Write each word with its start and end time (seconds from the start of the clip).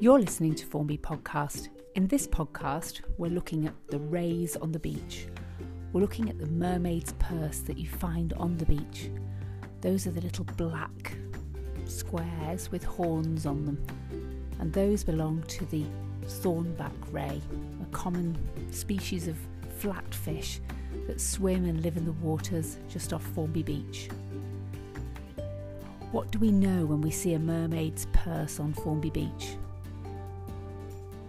You're 0.00 0.18
listening 0.18 0.54
to 0.54 0.64
Formby 0.64 0.96
Podcast. 0.96 1.68
In 1.94 2.06
this 2.06 2.26
podcast, 2.26 3.02
we're 3.18 3.30
looking 3.30 3.66
at 3.66 3.74
the 3.88 3.98
rays 3.98 4.56
on 4.56 4.72
the 4.72 4.78
beach. 4.78 5.26
We're 5.92 6.00
looking 6.00 6.30
at 6.30 6.38
the 6.38 6.46
mermaid's 6.46 7.12
purse 7.18 7.58
that 7.58 7.76
you 7.76 7.86
find 7.86 8.32
on 8.32 8.56
the 8.56 8.64
beach. 8.64 9.10
Those 9.82 10.06
are 10.06 10.10
the 10.10 10.22
little 10.22 10.46
black 10.56 11.18
squares 11.84 12.70
with 12.70 12.82
horns 12.82 13.44
on 13.44 13.66
them, 13.66 13.86
and 14.58 14.72
those 14.72 15.04
belong 15.04 15.42
to 15.48 15.66
the 15.66 15.84
thornback 16.24 16.96
ray, 17.12 17.42
a 17.82 17.86
common 17.94 18.38
species 18.72 19.28
of 19.28 19.36
flatfish 19.82 20.60
that 21.08 21.20
swim 21.20 21.66
and 21.66 21.82
live 21.82 21.98
in 21.98 22.06
the 22.06 22.12
waters 22.12 22.78
just 22.88 23.12
off 23.12 23.22
Formby 23.34 23.62
Beach. 23.62 24.08
What 26.10 26.30
do 26.32 26.38
we 26.38 26.52
know 26.52 26.86
when 26.86 27.02
we 27.02 27.10
see 27.10 27.34
a 27.34 27.38
mermaid's 27.38 28.06
purse 28.14 28.58
on 28.60 28.72
Formby 28.72 29.10
Beach? 29.10 29.58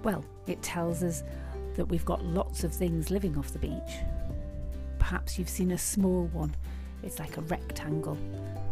Well, 0.04 0.26
it 0.48 0.62
tells 0.62 1.04
us 1.04 1.24
that 1.76 1.86
we've 1.86 2.06
got 2.06 2.24
lots 2.26 2.64
of 2.64 2.74
things 2.74 3.12
living 3.12 3.38
off 3.38 3.52
the 3.52 3.60
beach. 3.60 4.00
Perhaps 5.00 5.38
you've 5.38 5.50
seen 5.50 5.72
a 5.72 5.78
small 5.78 6.26
one. 6.28 6.54
It's 7.04 7.20
like 7.20 7.38
a 7.38 7.42
rectangle. 7.42 8.18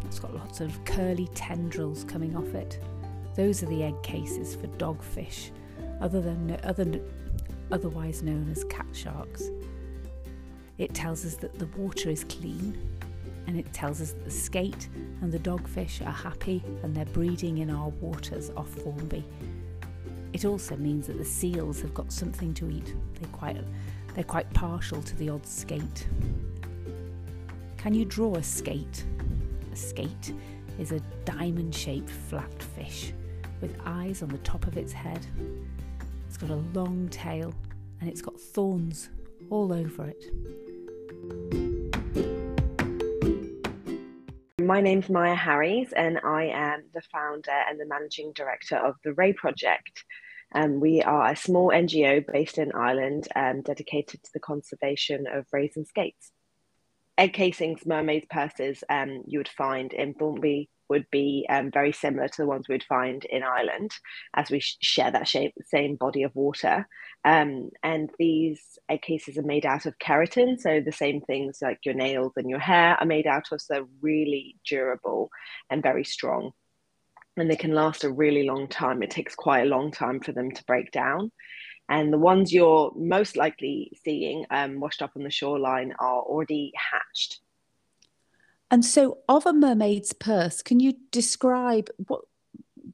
It's 0.06 0.20
got 0.20 0.34
lots 0.36 0.60
of 0.60 0.84
curly 0.86 1.28
tendrils 1.36 2.04
coming 2.04 2.36
off 2.36 2.54
it. 2.54 2.80
Those 3.36 3.64
are 3.64 3.68
the 3.68 3.84
egg 3.84 4.02
cases 4.04 4.56
for 4.56 4.68
dogfish, 4.68 5.52
other 6.02 6.22
than 6.22 6.60
other, 6.64 7.00
otherwise 7.72 8.22
known 8.22 8.50
as 8.52 8.64
cat 8.66 8.88
sharks. 8.92 9.50
It 10.78 10.94
tells 10.94 11.26
us 11.26 11.36
that 11.36 11.60
the 11.60 11.68
water 11.78 12.10
is 12.10 12.24
clean, 12.24 12.78
and 13.48 13.60
it 13.60 13.72
tells 13.74 14.02
us 14.02 14.12
that 14.12 14.26
the 14.26 14.32
skate 14.32 14.90
and 15.22 15.32
the 15.32 15.40
dogfish 15.40 16.06
are 16.06 16.12
happy 16.12 16.64
and 16.84 16.96
they're 16.96 17.06
breeding 17.06 17.60
in 17.60 17.70
our 17.70 17.90
waters 17.90 18.52
off 18.56 18.70
Formby. 18.70 19.24
It 20.34 20.46
also 20.46 20.76
means 20.78 21.08
that 21.08 21.18
the 21.18 21.26
seals 21.26 21.82
have 21.82 21.94
got 21.94 22.12
something 22.12 22.54
to 22.56 22.70
eat. 22.70 22.94
They're 23.20 23.30
quite, 23.32 23.58
they're 24.16 24.24
quite 24.24 24.52
partial 24.54 25.02
to 25.02 25.16
the 25.16 25.30
odd 25.30 25.46
skate. 25.46 26.08
Can 27.78 27.94
you 27.94 28.06
draw 28.06 28.36
a 28.36 28.44
skate? 28.44 29.06
A 29.72 29.76
skate 29.76 30.34
is 30.78 30.92
a 30.92 31.00
diamond 31.26 31.74
shaped 31.74 32.10
flat 32.10 32.62
fish 32.76 33.14
with 33.62 33.76
eyes 33.86 34.22
on 34.22 34.30
the 34.30 34.38
top 34.40 34.68
of 34.68 34.78
its 34.78 34.94
head. 34.94 35.26
It's 36.28 36.38
got 36.38 36.50
a 36.50 36.64
long 36.74 37.10
tail 37.10 37.54
and 38.00 38.10
it's 38.10 38.22
got 38.22 38.40
thorns 38.40 39.10
all 39.50 39.74
over 39.74 40.06
it. 40.06 41.69
My 44.70 44.82
name's 44.82 45.10
Maya 45.10 45.34
Harries, 45.34 45.94
and 45.94 46.20
I 46.24 46.44
am 46.54 46.84
the 46.94 47.02
founder 47.02 47.50
and 47.50 47.80
the 47.80 47.88
managing 47.88 48.34
director 48.34 48.76
of 48.76 48.98
the 49.04 49.14
Ray 49.14 49.34
Project. 49.34 50.04
Um, 50.54 50.80
we 50.80 51.02
are 51.02 51.32
a 51.32 51.36
small 51.36 51.70
NGO 51.70 52.24
based 52.32 52.60
in 52.60 52.72
Ireland 52.74 53.28
um, 53.36 53.64
dedicated 53.64 54.22
to 54.22 54.30
the 54.32 54.40
conservation 54.40 55.26
of 55.26 55.48
rays 55.52 55.76
and 55.76 55.88
skates. 55.88 56.32
Egg 57.18 57.34
casings, 57.34 57.84
mermaids' 57.88 58.28
purses 58.30 58.84
um, 58.92 59.24
you 59.26 59.40
would 59.40 59.48
find 59.48 59.92
in 59.92 60.14
Formby 60.14 60.70
would 60.90 61.06
be 61.12 61.46
um, 61.50 61.72
very 61.72 61.92
similar 61.92 62.28
to 62.28 62.42
the 62.42 62.48
ones 62.48 62.68
we'd 62.68 62.84
find 62.84 63.26
in 63.26 63.44
Ireland, 63.44 63.92
as 64.34 64.50
we 64.50 64.60
share 64.60 65.12
that 65.12 65.28
shape, 65.28 65.54
same 65.66 65.96
body 65.96 66.24
of 66.24 66.36
water. 66.36 66.88
Um, 67.26 67.70
and 67.84 68.10
these 68.18 68.62
egg 68.90 69.02
cases 69.02 69.38
are 69.38 69.44
made 69.44 69.66
out 69.66 69.86
of 69.86 70.00
keratin, 70.00 70.60
so 70.60 70.82
the 70.82 70.92
same 70.92 71.22
things 71.22 71.60
like 71.62 71.80
your 71.84 71.96
nails 71.96 72.34
and 72.36 72.50
your 72.50 72.60
hair 72.60 72.98
are 73.00 73.06
made 73.06 73.28
out 73.28 73.48
of, 73.52 73.62
so 73.62 73.74
they're 73.74 73.86
really 74.02 74.58
durable 74.68 75.30
and 75.70 75.84
very 75.84 76.04
strong. 76.04 76.52
And 77.38 77.50
they 77.50 77.56
can 77.56 77.74
last 77.74 78.04
a 78.04 78.12
really 78.12 78.44
long 78.44 78.68
time. 78.68 79.02
It 79.04 79.12
takes 79.12 79.36
quite 79.36 79.62
a 79.62 79.70
long 79.70 79.92
time 79.92 80.20
for 80.20 80.32
them 80.32 80.52
to 80.52 80.64
break 80.66 80.92
down. 80.92 81.32
And 81.90 82.14
the 82.14 82.20
ones 82.20 82.54
you're 82.54 82.92
most 82.96 83.36
likely 83.36 83.92
seeing 84.04 84.46
um, 84.52 84.80
washed 84.80 85.02
up 85.02 85.12
on 85.16 85.24
the 85.24 85.32
shoreline 85.32 85.94
are 86.00 86.22
already 86.22 86.72
hatched. 86.76 87.40
And 88.72 88.86
so, 88.86 89.20
of 89.28 89.46
a 89.46 89.54
mermaid's 89.54 90.14
purse, 90.14 90.62
can 90.62 90.80
you 90.80 90.94
describe 91.12 91.90
what 92.08 92.22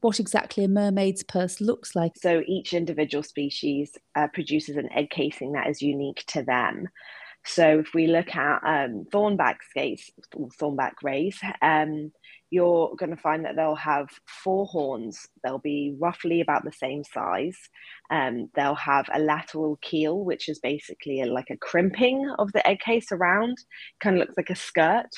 what 0.02 0.20
exactly 0.20 0.64
a 0.64 0.68
mermaid's 0.68 1.24
purse 1.24 1.60
looks 1.60 1.96
like? 1.96 2.14
So 2.18 2.44
each 2.48 2.74
individual 2.74 3.24
species 3.24 3.98
uh, 4.16 4.28
produces 4.34 4.78
an 4.78 4.92
egg 4.92 5.10
casing 5.10 5.54
that 5.54 5.68
is 5.68 5.82
unique 5.82 6.24
to 6.28 6.44
them. 6.44 6.90
So 7.44 7.80
if 7.80 7.94
we 7.94 8.08
look 8.08 8.36
at 8.36 8.60
um, 8.64 9.06
thornback 9.12 9.58
skates, 9.70 10.10
thornback 10.60 10.94
rays, 11.04 11.40
um, 11.62 12.12
you're 12.50 12.96
going 12.98 13.12
to 13.12 13.22
find 13.22 13.46
that 13.46 13.56
they'll 13.56 13.76
have 13.76 14.10
four 14.26 14.66
horns. 14.66 15.28
They'll 15.44 15.60
be 15.60 15.96
roughly 16.00 16.42
about 16.42 16.64
the 16.64 16.72
same 16.72 17.04
size. 17.04 17.58
Um, 18.10 18.50
they'll 18.56 18.76
have 18.76 19.10
a 19.14 19.20
lateral 19.20 19.78
keel, 19.82 20.24
which 20.24 20.50
is 20.50 20.60
basically 20.60 21.22
a, 21.22 21.26
like 21.26 21.50
a 21.52 21.58
crimping 21.58 22.32
of 22.40 22.52
the 22.52 22.68
egg 22.68 22.80
case 22.80 23.12
around, 23.12 23.58
kind 24.00 24.16
of 24.16 24.22
looks 24.22 24.38
like 24.38 24.50
a 24.50 24.56
skirt 24.56 25.10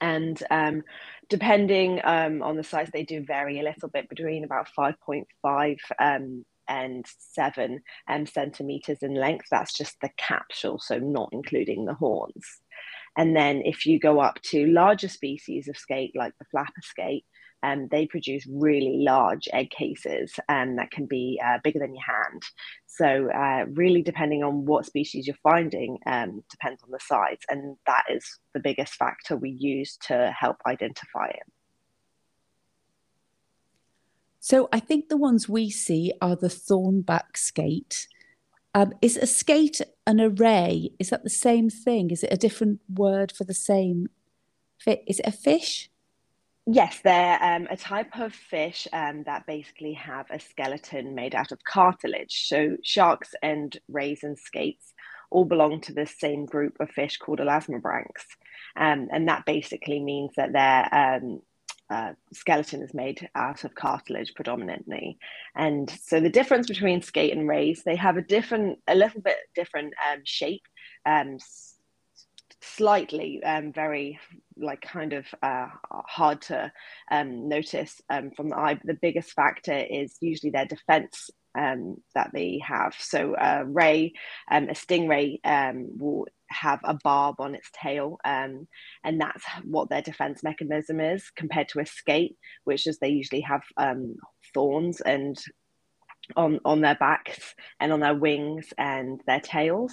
and 0.00 0.42
um, 0.50 0.82
depending 1.28 2.00
um, 2.04 2.42
on 2.42 2.56
the 2.56 2.64
size, 2.64 2.90
they 2.92 3.04
do 3.04 3.24
vary 3.24 3.60
a 3.60 3.64
little 3.64 3.88
bit 3.88 4.08
between 4.08 4.44
about 4.44 4.68
5.5 4.78 5.78
um, 5.98 6.44
and 6.68 7.04
7 7.18 7.80
um, 8.08 8.26
centimeters 8.26 9.02
in 9.02 9.14
length. 9.14 9.46
That's 9.50 9.76
just 9.76 9.96
the 10.00 10.10
capsule, 10.16 10.78
so 10.78 10.98
not 10.98 11.30
including 11.32 11.84
the 11.84 11.94
horns. 11.94 12.60
And 13.16 13.34
then 13.34 13.62
if 13.64 13.86
you 13.86 13.98
go 13.98 14.20
up 14.20 14.40
to 14.42 14.66
larger 14.66 15.08
species 15.08 15.68
of 15.68 15.76
skate, 15.76 16.12
like 16.14 16.32
the 16.38 16.46
flapper 16.50 16.82
skate, 16.82 17.24
um, 17.62 17.88
they 17.90 18.06
produce 18.06 18.46
really 18.48 19.02
large 19.04 19.48
egg 19.52 19.70
cases 19.70 20.32
um, 20.48 20.76
that 20.76 20.90
can 20.90 21.06
be 21.06 21.40
uh, 21.44 21.58
bigger 21.62 21.78
than 21.78 21.94
your 21.94 22.04
hand. 22.04 22.42
So, 22.86 23.30
uh, 23.30 23.66
really, 23.72 24.02
depending 24.02 24.42
on 24.42 24.64
what 24.64 24.86
species 24.86 25.26
you're 25.26 25.36
finding, 25.42 25.98
um, 26.06 26.42
depends 26.50 26.82
on 26.82 26.90
the 26.90 27.00
size. 27.00 27.38
And 27.48 27.76
that 27.86 28.04
is 28.10 28.24
the 28.54 28.60
biggest 28.60 28.94
factor 28.94 29.36
we 29.36 29.50
use 29.50 29.98
to 30.08 30.34
help 30.38 30.56
identify 30.66 31.26
it. 31.28 31.42
So, 34.40 34.68
I 34.72 34.80
think 34.80 35.08
the 35.08 35.16
ones 35.16 35.48
we 35.48 35.70
see 35.70 36.12
are 36.20 36.36
the 36.36 36.48
thornback 36.48 37.36
skate. 37.36 38.06
Um, 38.72 38.92
is 39.02 39.16
a 39.16 39.26
skate 39.26 39.80
an 40.06 40.20
array? 40.20 40.92
Is 40.98 41.10
that 41.10 41.24
the 41.24 41.30
same 41.30 41.68
thing? 41.68 42.10
Is 42.10 42.22
it 42.22 42.32
a 42.32 42.36
different 42.36 42.80
word 42.88 43.32
for 43.32 43.44
the 43.44 43.54
same? 43.54 44.08
Is 44.86 45.18
it 45.18 45.26
a 45.26 45.32
fish? 45.32 45.89
Yes, 46.66 47.00
they're 47.02 47.42
um, 47.42 47.66
a 47.70 47.76
type 47.76 48.18
of 48.18 48.34
fish 48.34 48.86
um, 48.92 49.24
that 49.24 49.46
basically 49.46 49.94
have 49.94 50.26
a 50.30 50.38
skeleton 50.38 51.14
made 51.14 51.34
out 51.34 51.52
of 51.52 51.64
cartilage. 51.64 52.46
So 52.48 52.76
sharks 52.84 53.34
and 53.42 53.76
rays 53.88 54.22
and 54.22 54.38
skates 54.38 54.92
all 55.30 55.44
belong 55.44 55.80
to 55.80 55.92
the 55.92 56.06
same 56.06 56.44
group 56.44 56.76
of 56.80 56.90
fish 56.90 57.16
called 57.16 57.38
elasmobranchs. 57.38 58.26
Um, 58.76 59.08
and 59.12 59.28
that 59.28 59.46
basically 59.46 60.00
means 60.00 60.32
that 60.36 60.52
their 60.52 60.94
um, 60.94 61.40
uh, 61.88 62.12
skeleton 62.32 62.82
is 62.82 62.94
made 62.94 63.28
out 63.34 63.64
of 63.64 63.74
cartilage 63.74 64.32
predominantly. 64.34 65.18
And 65.56 65.90
so 66.02 66.20
the 66.20 66.30
difference 66.30 66.68
between 66.68 67.02
skate 67.02 67.36
and 67.36 67.48
rays, 67.48 67.82
they 67.84 67.96
have 67.96 68.16
a 68.16 68.22
different, 68.22 68.78
a 68.86 68.94
little 68.94 69.20
bit 69.20 69.36
different 69.54 69.94
um, 70.12 70.20
shape. 70.24 70.62
Um, 71.06 71.38
slightly 72.62 73.42
um, 73.42 73.72
very 73.72 74.18
like 74.56 74.82
kind 74.82 75.12
of 75.12 75.26
uh, 75.42 75.68
hard 75.90 76.42
to 76.42 76.70
um, 77.10 77.48
notice 77.48 78.00
um, 78.10 78.30
from 78.36 78.50
the 78.50 78.56
eye. 78.56 78.78
The 78.84 78.98
biggest 79.00 79.32
factor 79.32 79.76
is 79.76 80.16
usually 80.20 80.50
their 80.50 80.66
defense 80.66 81.30
um, 81.58 81.96
that 82.14 82.30
they 82.32 82.60
have. 82.64 82.94
So 82.98 83.34
uh, 83.34 83.64
ray, 83.66 84.12
um, 84.50 84.64
a 84.64 84.74
stingray 84.74 85.38
um, 85.44 85.98
will 85.98 86.26
have 86.48 86.80
a 86.84 86.94
barb 87.02 87.36
on 87.40 87.54
its 87.54 87.70
tail, 87.72 88.18
and 88.24 88.66
that's 89.04 89.44
what 89.64 89.88
their 89.88 90.02
defense 90.02 90.42
mechanism 90.42 91.00
is 91.00 91.30
compared 91.36 91.68
to 91.70 91.80
a 91.80 91.86
skate, 91.86 92.36
which 92.64 92.86
is 92.86 92.98
they 92.98 93.08
usually 93.08 93.42
have 93.42 93.62
thorns 94.52 95.00
and 95.00 95.38
on 96.36 96.60
on 96.64 96.80
their 96.80 96.94
backs 96.94 97.54
and 97.78 97.92
on 97.92 98.00
their 98.00 98.14
wings 98.14 98.72
and 98.78 99.20
their 99.26 99.40
tails. 99.40 99.92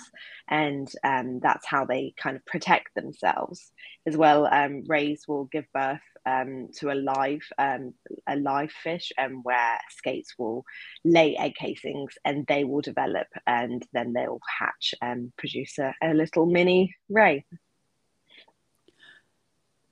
And 0.50 0.89
um, 1.04 1.39
that's 1.42 1.66
how 1.66 1.86
they 1.86 2.13
kind 2.18 2.36
of 2.36 2.45
protect 2.45 2.95
themselves 2.95 3.72
as 4.06 4.16
well. 4.16 4.48
Um, 4.48 4.84
rays 4.88 5.25
will 5.28 5.45
give 5.45 5.66
birth 5.74 6.01
um, 6.25 6.69
to 6.78 6.92
a 6.92 6.95
live 6.95 7.42
um, 7.57 7.94
a 8.28 8.36
live 8.36 8.72
fish 8.72 9.12
um, 9.18 9.42
where 9.44 9.78
skates 9.98 10.36
will 10.38 10.63
lay 11.04 11.36
egg 11.38 11.56
casings 11.56 12.13
and 12.25 12.45
they 12.48 12.63
will 12.63 12.81
develop 12.81 13.28
and 13.45 13.86
then 13.94 14.13
they'll 14.13 14.42
hatch 14.60 14.94
and 15.01 15.31
produce 15.38 15.78
a, 15.80 15.94
a 16.04 16.13
little 16.13 16.45
mini 16.45 16.95
ray. 17.10 17.45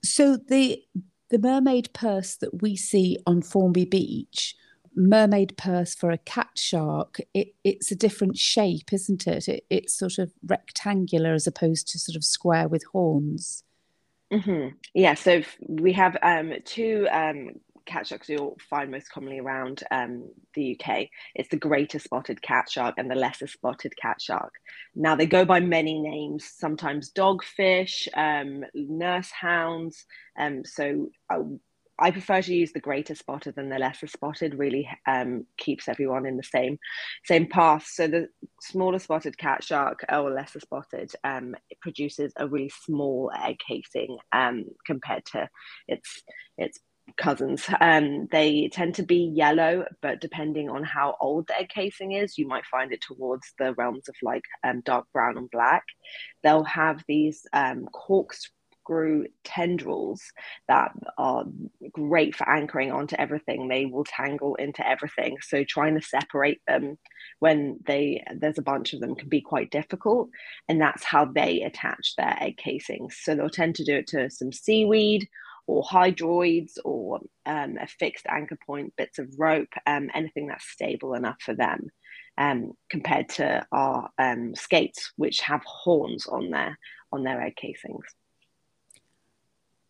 So 0.04 0.38
the 0.38 0.84
the 1.30 1.40
mermaid 1.40 1.92
purse 1.94 2.36
that 2.38 2.62
we 2.62 2.76
see 2.76 3.18
on 3.26 3.42
Formby 3.42 3.86
Beach 3.86 4.56
mermaid 4.96 5.58
purse 5.58 5.94
for 5.96 6.12
a 6.12 6.18
cat 6.18 6.52
shark, 6.56 7.20
it, 7.34 7.54
it's 7.64 7.92
a 7.92 7.96
different 7.96 8.38
shape, 8.38 8.94
isn't 8.94 9.28
it? 9.28 9.48
it? 9.48 9.66
It's 9.70 9.94
sort 9.94 10.18
of 10.18 10.34
rectangular 10.46 11.34
as 11.34 11.48
opposed 11.48 11.88
to 11.90 12.00
sort 12.00 12.16
of 12.16 12.24
square 12.24 12.68
with 12.68 12.84
horns. 12.92 13.64
Mm-hmm. 14.32 14.76
Yeah, 14.94 15.14
so 15.14 15.44
we 15.68 15.94
have 15.94 16.18
um, 16.24 16.54
two 16.66 17.08
um, 17.12 17.52
cat 17.86 18.08
sharks 18.08 18.30
you'll 18.30 18.58
find 18.70 18.92
most 18.92 19.12
commonly 19.12 19.40
around 19.40 19.84
um, 19.92 20.30
the 20.56 20.78
UK. 20.80 21.08
It's 21.36 21.50
the 21.50 21.58
greater 21.58 22.00
spotted 22.00 22.42
cat 22.42 22.70
shark 22.70 22.96
and 22.98 23.10
the 23.10 23.16
lesser 23.16 23.48
spotted 23.48 23.94
cat 24.02 24.22
shark. 24.22 24.54
Now 24.96 25.16
they 25.16 25.26
go 25.26 25.46
by 25.46 25.60
many 25.60 26.00
names, 26.00 26.50
sometimes 26.56 27.12
dogfish, 27.12 28.08
um, 28.16 28.64
nurse 28.74 29.32
hounds. 29.32 30.06
Um, 30.38 30.66
so 30.66 31.10
uh, 31.30 31.44
I 31.98 32.12
prefer 32.12 32.42
to 32.42 32.54
use 32.54 32.74
the 32.74 32.80
greater 32.80 33.16
spotted 33.16 33.56
than 33.56 33.70
the 33.70 33.80
lesser 33.80 34.08
spotted. 34.08 34.60
Really 34.60 34.88
um, 35.08 35.46
keeps 35.58 35.88
everyone 35.88 36.26
in 36.26 36.38
the 36.38 36.44
same 36.44 36.78
same 37.24 37.48
path. 37.48 37.88
So 37.88 38.08
the 38.08 38.28
smaller 38.62 39.00
spotted 39.00 39.38
cat 39.38 39.64
shark 39.64 40.04
or 40.12 40.32
lesser 40.32 40.60
spotted 40.60 41.12
um, 41.24 41.56
produces 41.82 42.34
a 42.38 42.48
really 42.48 42.72
small 42.84 43.32
egg 43.44 43.58
casing 43.66 44.18
um, 44.32 44.66
compared 44.86 45.26
to 45.34 45.50
its 45.88 46.22
its 46.58 46.80
cousins. 47.18 47.66
Um, 47.80 48.28
they 48.32 48.70
tend 48.72 48.96
to 48.96 49.04
be 49.04 49.32
yellow, 49.34 49.86
but 50.02 50.22
depending 50.22 50.70
on 50.70 50.84
how 50.84 51.16
old 51.22 51.48
the 51.48 51.60
egg 51.60 51.70
casing 51.70 52.14
is, 52.14 52.38
you 52.38 52.48
might 52.48 52.66
find 52.66 52.92
it 52.92 53.02
towards 53.02 53.54
the 53.60 53.74
realms 53.76 54.10
of 54.10 54.16
like 54.22 54.44
um, 54.64 54.82
dark 54.82 55.06
brown 55.14 55.38
and 55.38 55.50
black. 55.52 55.84
They'll 56.44 56.64
have 56.64 57.04
these 57.08 57.46
um, 57.54 57.88
corkscrew 58.86 59.26
tendrils 59.44 60.22
that 60.68 60.92
are 61.18 61.46
great 61.92 62.36
for 62.36 62.48
anchoring 62.50 62.92
onto 62.92 63.16
everything. 63.18 63.68
They 63.68 63.86
will 63.86 64.06
tangle 64.06 64.56
into 64.56 64.88
everything. 64.88 65.38
So 65.42 65.64
trying 65.64 66.00
to 66.00 66.06
separate 66.06 66.62
them 66.68 66.98
when 67.40 67.80
they 67.86 68.24
there's 68.40 68.58
a 68.58 68.64
bunch 68.64 68.94
of 68.94 69.00
them 69.02 69.16
can 69.16 69.30
be 69.30 69.42
quite 69.42 69.72
difficult, 69.72 70.30
and 70.70 70.80
that's 70.80 71.04
how 71.04 71.26
they 71.26 71.62
attach 71.62 72.16
their 72.18 72.36
egg 72.40 72.58
casings. 72.58 73.18
So 73.22 73.36
they'll 73.36 73.50
tend 73.50 73.76
to 73.76 73.86
do 73.86 73.96
it 73.96 74.08
to 74.08 74.30
some 74.30 74.52
seaweed 74.52 75.28
or 75.68 75.84
hydroids 75.84 76.74
or 76.86 77.20
um, 77.48 77.78
a 77.82 77.88
fixed 77.88 78.26
anchor 78.30 78.58
point, 78.66 78.94
bits 78.98 79.18
of 79.18 79.34
rope, 79.38 79.74
um, 79.88 80.10
anything 80.14 80.48
that's 80.48 80.70
stable 80.70 81.16
enough 81.16 81.38
for 81.42 81.56
them. 81.56 81.90
Um, 82.38 82.74
compared 82.90 83.30
to 83.30 83.66
our 83.72 84.10
um, 84.18 84.56
skates, 84.56 85.14
which 85.16 85.40
have 85.40 85.64
horns 85.64 86.28
on 86.28 86.50
their 86.50 86.78
on 87.14 87.24
their 87.24 87.42
egg 87.42 87.56
casings. 87.56 88.04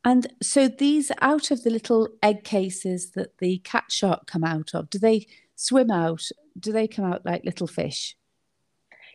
And 0.05 0.27
so 0.41 0.67
these 0.67 1.11
out 1.19 1.49
of 1.49 1.63
the 1.63 1.71
little 1.71 2.07
egg 2.21 2.43
cases 2.43 3.11
that 3.11 3.39
the 3.39 3.57
cat 3.57 3.85
shark 3.89 4.27
come 4.27 4.43
out 4.43 4.75
of, 4.75 4.89
do 4.91 4.99
they 4.99 5.25
swim 5.55 5.89
out? 5.89 6.29
Do 6.57 6.71
they 6.71 6.87
come 6.87 7.11
out 7.11 7.25
like 7.25 7.43
little 7.43 7.65
fish? 7.65 8.15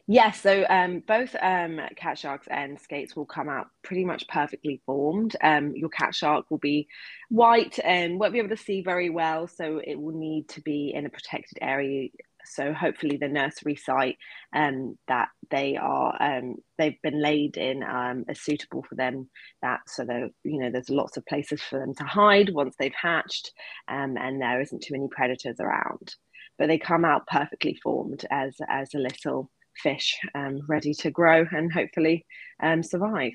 Yes, 0.09 0.41
so 0.41 0.67
um, 0.69 1.05
both 1.07 1.37
um, 1.41 1.81
cat 1.95 2.19
sharks 2.19 2.49
and 2.51 2.81
skates 2.81 3.15
will 3.15 3.27
come 3.27 3.49
out 3.49 3.69
pretty 3.83 4.05
much 4.05 4.27
perfectly 4.27 4.83
formed. 4.85 5.37
Um, 5.41 5.77
your 5.77 5.89
cat 5.89 6.13
shark 6.17 6.51
will 6.51 6.59
be 6.59 6.89
white 7.29 7.79
and 7.85 8.19
won't 8.19 8.33
be 8.33 8.41
able 8.41 8.49
to 8.49 8.57
see 8.57 8.83
very 8.83 9.09
well, 9.09 9.47
so 9.47 9.81
it 9.85 9.95
will 9.95 10.19
need 10.19 10.49
to 10.49 10.61
be 10.63 10.93
in 10.93 11.07
a 11.07 11.11
protected 11.11 11.59
area. 11.63 12.09
So 12.51 12.73
hopefully 12.73 13.17
the 13.17 13.29
nursery 13.29 13.77
site 13.77 14.19
um, 14.55 14.99
that 15.09 15.29
they 15.51 15.77
are 15.77 16.17
um, 16.21 16.57
they've 16.79 17.01
been 17.03 17.21
laid 17.21 17.57
in 17.57 17.83
um, 17.83 18.25
is 18.29 18.41
suitable 18.41 18.85
for 18.89 18.95
them. 18.95 19.29
That 19.63 19.81
so 19.87 20.05
there 20.05 20.31
you 20.45 20.59
know 20.59 20.71
there's 20.71 20.91
lots 20.91 21.17
of 21.17 21.27
places 21.27 21.61
for 21.61 21.79
them 21.79 21.95
to 21.97 22.05
hide 22.05 22.51
once 22.51 22.75
they've 22.79 22.95
hatched, 22.95 23.53
um, 23.89 24.17
and 24.17 24.41
there 24.41 24.61
isn't 24.61 24.83
too 24.83 24.95
many 24.95 25.09
predators 25.11 25.61
around. 25.61 26.15
But 26.59 26.69
they 26.69 26.79
come 26.79 27.05
out 27.05 27.27
perfectly 27.27 27.79
formed 27.83 28.27
as 28.31 28.57
as 28.69 28.95
a 28.95 28.99
little 28.99 29.51
fish 29.77 30.19
um, 30.35 30.61
ready 30.69 30.93
to 30.95 31.11
grow 31.11 31.47
and 31.53 31.73
hopefully 31.73 32.27
um, 32.63 32.83
survive. 32.83 33.33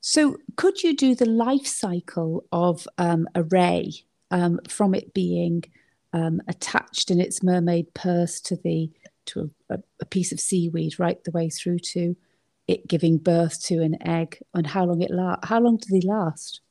So, 0.00 0.36
could 0.56 0.82
you 0.82 0.94
do 0.94 1.14
the 1.14 1.26
life 1.26 1.66
cycle 1.66 2.44
of 2.52 2.86
um, 2.98 3.28
a 3.34 3.42
ray 3.42 3.92
um, 4.30 4.60
from 4.68 4.94
it 4.94 5.12
being 5.12 5.64
um, 6.16 6.40
attached 6.48 7.10
in 7.10 7.20
its 7.20 7.42
mermaid 7.42 7.92
purse 7.92 8.40
to 8.40 8.56
the 8.56 8.90
to 9.26 9.50
a, 9.68 9.78
a, 10.00 10.06
piece 10.06 10.32
of 10.32 10.40
seaweed, 10.40 10.98
right 10.98 11.22
the 11.24 11.32
way 11.32 11.50
through 11.50 11.80
to 11.80 12.16
it 12.68 12.88
giving 12.88 13.18
birth 13.18 13.62
to 13.64 13.82
an 13.82 13.98
egg, 14.00 14.38
and 14.54 14.66
how 14.66 14.86
long 14.86 15.02
it 15.02 15.10
la- 15.10 15.36
How 15.42 15.60
long 15.60 15.76
do 15.76 15.88
they 15.90 16.06
last? 16.06 16.62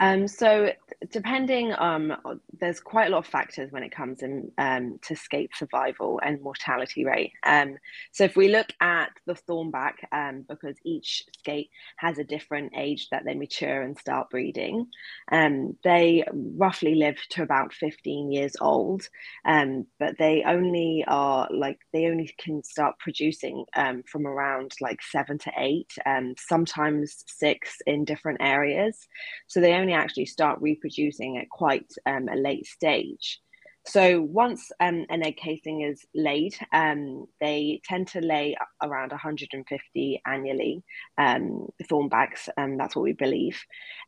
Um, 0.00 0.26
so 0.26 0.72
depending, 1.10 1.74
um, 1.78 2.14
there's 2.60 2.80
quite 2.80 3.08
a 3.08 3.10
lot 3.10 3.18
of 3.18 3.26
factors 3.26 3.72
when 3.72 3.82
it 3.82 3.90
comes 3.94 4.22
in 4.22 4.50
um, 4.58 4.98
to 5.02 5.16
skate 5.16 5.50
survival 5.56 6.20
and 6.22 6.40
mortality 6.40 7.04
rate. 7.04 7.32
Um, 7.42 7.76
so 8.12 8.24
if 8.24 8.36
we 8.36 8.48
look 8.48 8.72
at 8.80 9.10
the 9.26 9.34
thornback, 9.34 9.94
um, 10.12 10.44
because 10.48 10.76
each 10.84 11.24
skate 11.38 11.70
has 11.96 12.18
a 12.18 12.24
different 12.24 12.72
age 12.76 13.08
that 13.10 13.24
they 13.24 13.34
mature 13.34 13.82
and 13.82 13.98
start 13.98 14.30
breeding, 14.30 14.86
um, 15.30 15.76
they 15.82 16.24
roughly 16.32 16.94
live 16.94 17.18
to 17.30 17.42
about 17.42 17.72
15 17.72 18.30
years 18.30 18.54
old, 18.60 19.08
um, 19.44 19.86
but 19.98 20.16
they 20.18 20.44
only 20.46 21.04
are 21.08 21.48
like 21.50 21.78
they 21.92 22.06
only 22.06 22.32
can 22.38 22.62
start 22.62 22.98
producing 22.98 23.64
um, 23.76 24.02
from 24.06 24.26
around 24.26 24.72
like 24.80 25.02
seven 25.02 25.38
to 25.38 25.52
eight, 25.58 25.92
um, 26.06 26.34
sometimes 26.38 27.24
six 27.26 27.76
in 27.86 28.04
different 28.04 28.38
areas. 28.40 29.08
So 29.48 29.60
they 29.60 29.74
only 29.74 29.92
actually 29.92 30.26
start 30.26 30.60
reproducing 30.60 30.91
at 30.98 31.50
quite 31.50 31.90
um, 32.06 32.28
a 32.28 32.36
late 32.36 32.66
stage. 32.66 33.40
So 33.84 34.22
once 34.22 34.70
um, 34.78 35.06
an 35.10 35.26
egg 35.26 35.36
casing 35.36 35.82
is 35.82 36.06
laid, 36.14 36.54
um, 36.72 37.26
they 37.40 37.80
tend 37.84 38.06
to 38.08 38.20
lay 38.20 38.56
around 38.80 39.10
150 39.10 40.22
annually, 40.24 40.84
um, 41.18 41.66
thornbacks, 41.88 42.48
and 42.56 42.78
that's 42.78 42.94
what 42.94 43.02
we 43.02 43.12
believe. 43.12 43.60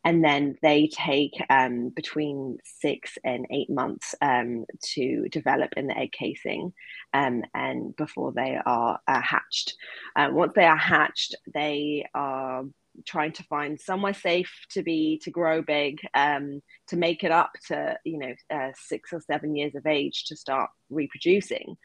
And 0.05 0.23
then 0.23 0.55
they 0.61 0.87
take 0.93 1.33
um, 1.49 1.89
between 1.89 2.57
six 2.63 3.17
and 3.25 3.45
eight 3.51 3.69
months 3.69 4.15
um, 4.21 4.65
to 4.93 5.27
develop 5.29 5.73
in 5.75 5.87
the 5.87 5.97
egg 5.97 6.13
casing, 6.13 6.71
um, 7.13 7.43
and 7.53 7.93
before 7.97 8.31
they 8.31 8.57
are 8.65 8.99
uh, 9.07 9.21
hatched. 9.21 9.75
Uh, 10.15 10.29
once 10.31 10.53
they 10.55 10.65
are 10.65 10.77
hatched, 10.77 11.35
they 11.53 12.05
are 12.13 12.63
trying 13.05 13.31
to 13.33 13.43
find 13.43 13.79
somewhere 13.79 14.13
safe 14.13 14.51
to 14.71 14.83
be 14.83 15.19
to 15.23 15.31
grow 15.31 15.61
big 15.61 15.99
um, 16.13 16.61
to 16.87 16.95
make 16.95 17.23
it 17.23 17.31
up 17.31 17.51
to 17.67 17.97
you 18.03 18.17
know 18.17 18.33
uh, 18.53 18.71
six 18.75 19.11
or 19.13 19.21
seven 19.21 19.55
years 19.55 19.75
of 19.75 19.85
age 19.85 20.25
to 20.25 20.35
start 20.35 20.69
reproducing. 20.89 21.75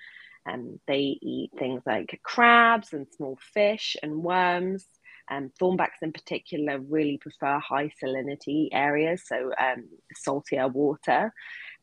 And 0.46 0.62
um, 0.62 0.80
they 0.86 1.18
eat 1.20 1.50
things 1.58 1.82
like 1.86 2.18
crabs 2.24 2.92
and 2.92 3.06
small 3.14 3.38
fish 3.52 3.96
and 4.02 4.22
worms. 4.22 4.86
Um, 5.30 5.52
thornbacks 5.60 6.02
in 6.02 6.12
particular 6.12 6.80
really 6.80 7.16
prefer 7.18 7.60
high 7.60 7.92
salinity 8.02 8.68
areas 8.72 9.22
so 9.26 9.52
um, 9.60 9.84
saltier 10.16 10.66
water. 10.66 11.32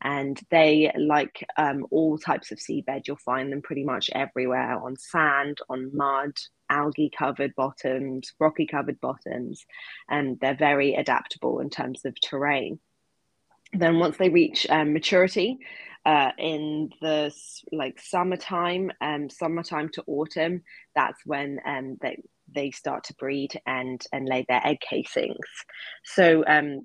And 0.02 0.38
they 0.50 0.92
like 0.98 1.46
um, 1.56 1.86
all 1.90 2.18
types 2.18 2.50
of 2.52 2.58
seabed. 2.58 3.06
You'll 3.06 3.16
find 3.16 3.50
them 3.50 3.62
pretty 3.62 3.84
much 3.84 4.10
everywhere 4.12 4.78
on 4.78 4.96
sand 4.96 5.58
on 5.70 5.96
mud 5.96 6.32
algae 6.70 7.10
covered 7.16 7.54
bottoms 7.54 8.32
rocky 8.38 8.66
covered 8.66 9.00
bottoms 9.00 9.64
and 10.08 10.38
they're 10.40 10.54
very 10.54 10.94
adaptable 10.94 11.60
in 11.60 11.70
terms 11.70 12.04
of 12.04 12.20
terrain 12.20 12.78
then 13.72 13.98
once 13.98 14.16
they 14.16 14.28
reach 14.28 14.66
um, 14.70 14.92
maturity 14.92 15.58
uh, 16.06 16.30
in 16.38 16.90
the 17.02 17.34
like 17.72 18.00
summertime 18.00 18.90
um, 19.00 19.28
summertime 19.28 19.88
to 19.90 20.02
autumn 20.06 20.62
that's 20.94 21.20
when 21.26 21.60
um, 21.66 21.96
they 22.00 22.22
they 22.54 22.70
start 22.70 23.04
to 23.04 23.14
breed 23.14 23.60
and 23.66 24.06
and 24.12 24.26
lay 24.26 24.44
their 24.48 24.66
egg 24.66 24.80
casings 24.80 25.46
so 26.04 26.44
um, 26.46 26.82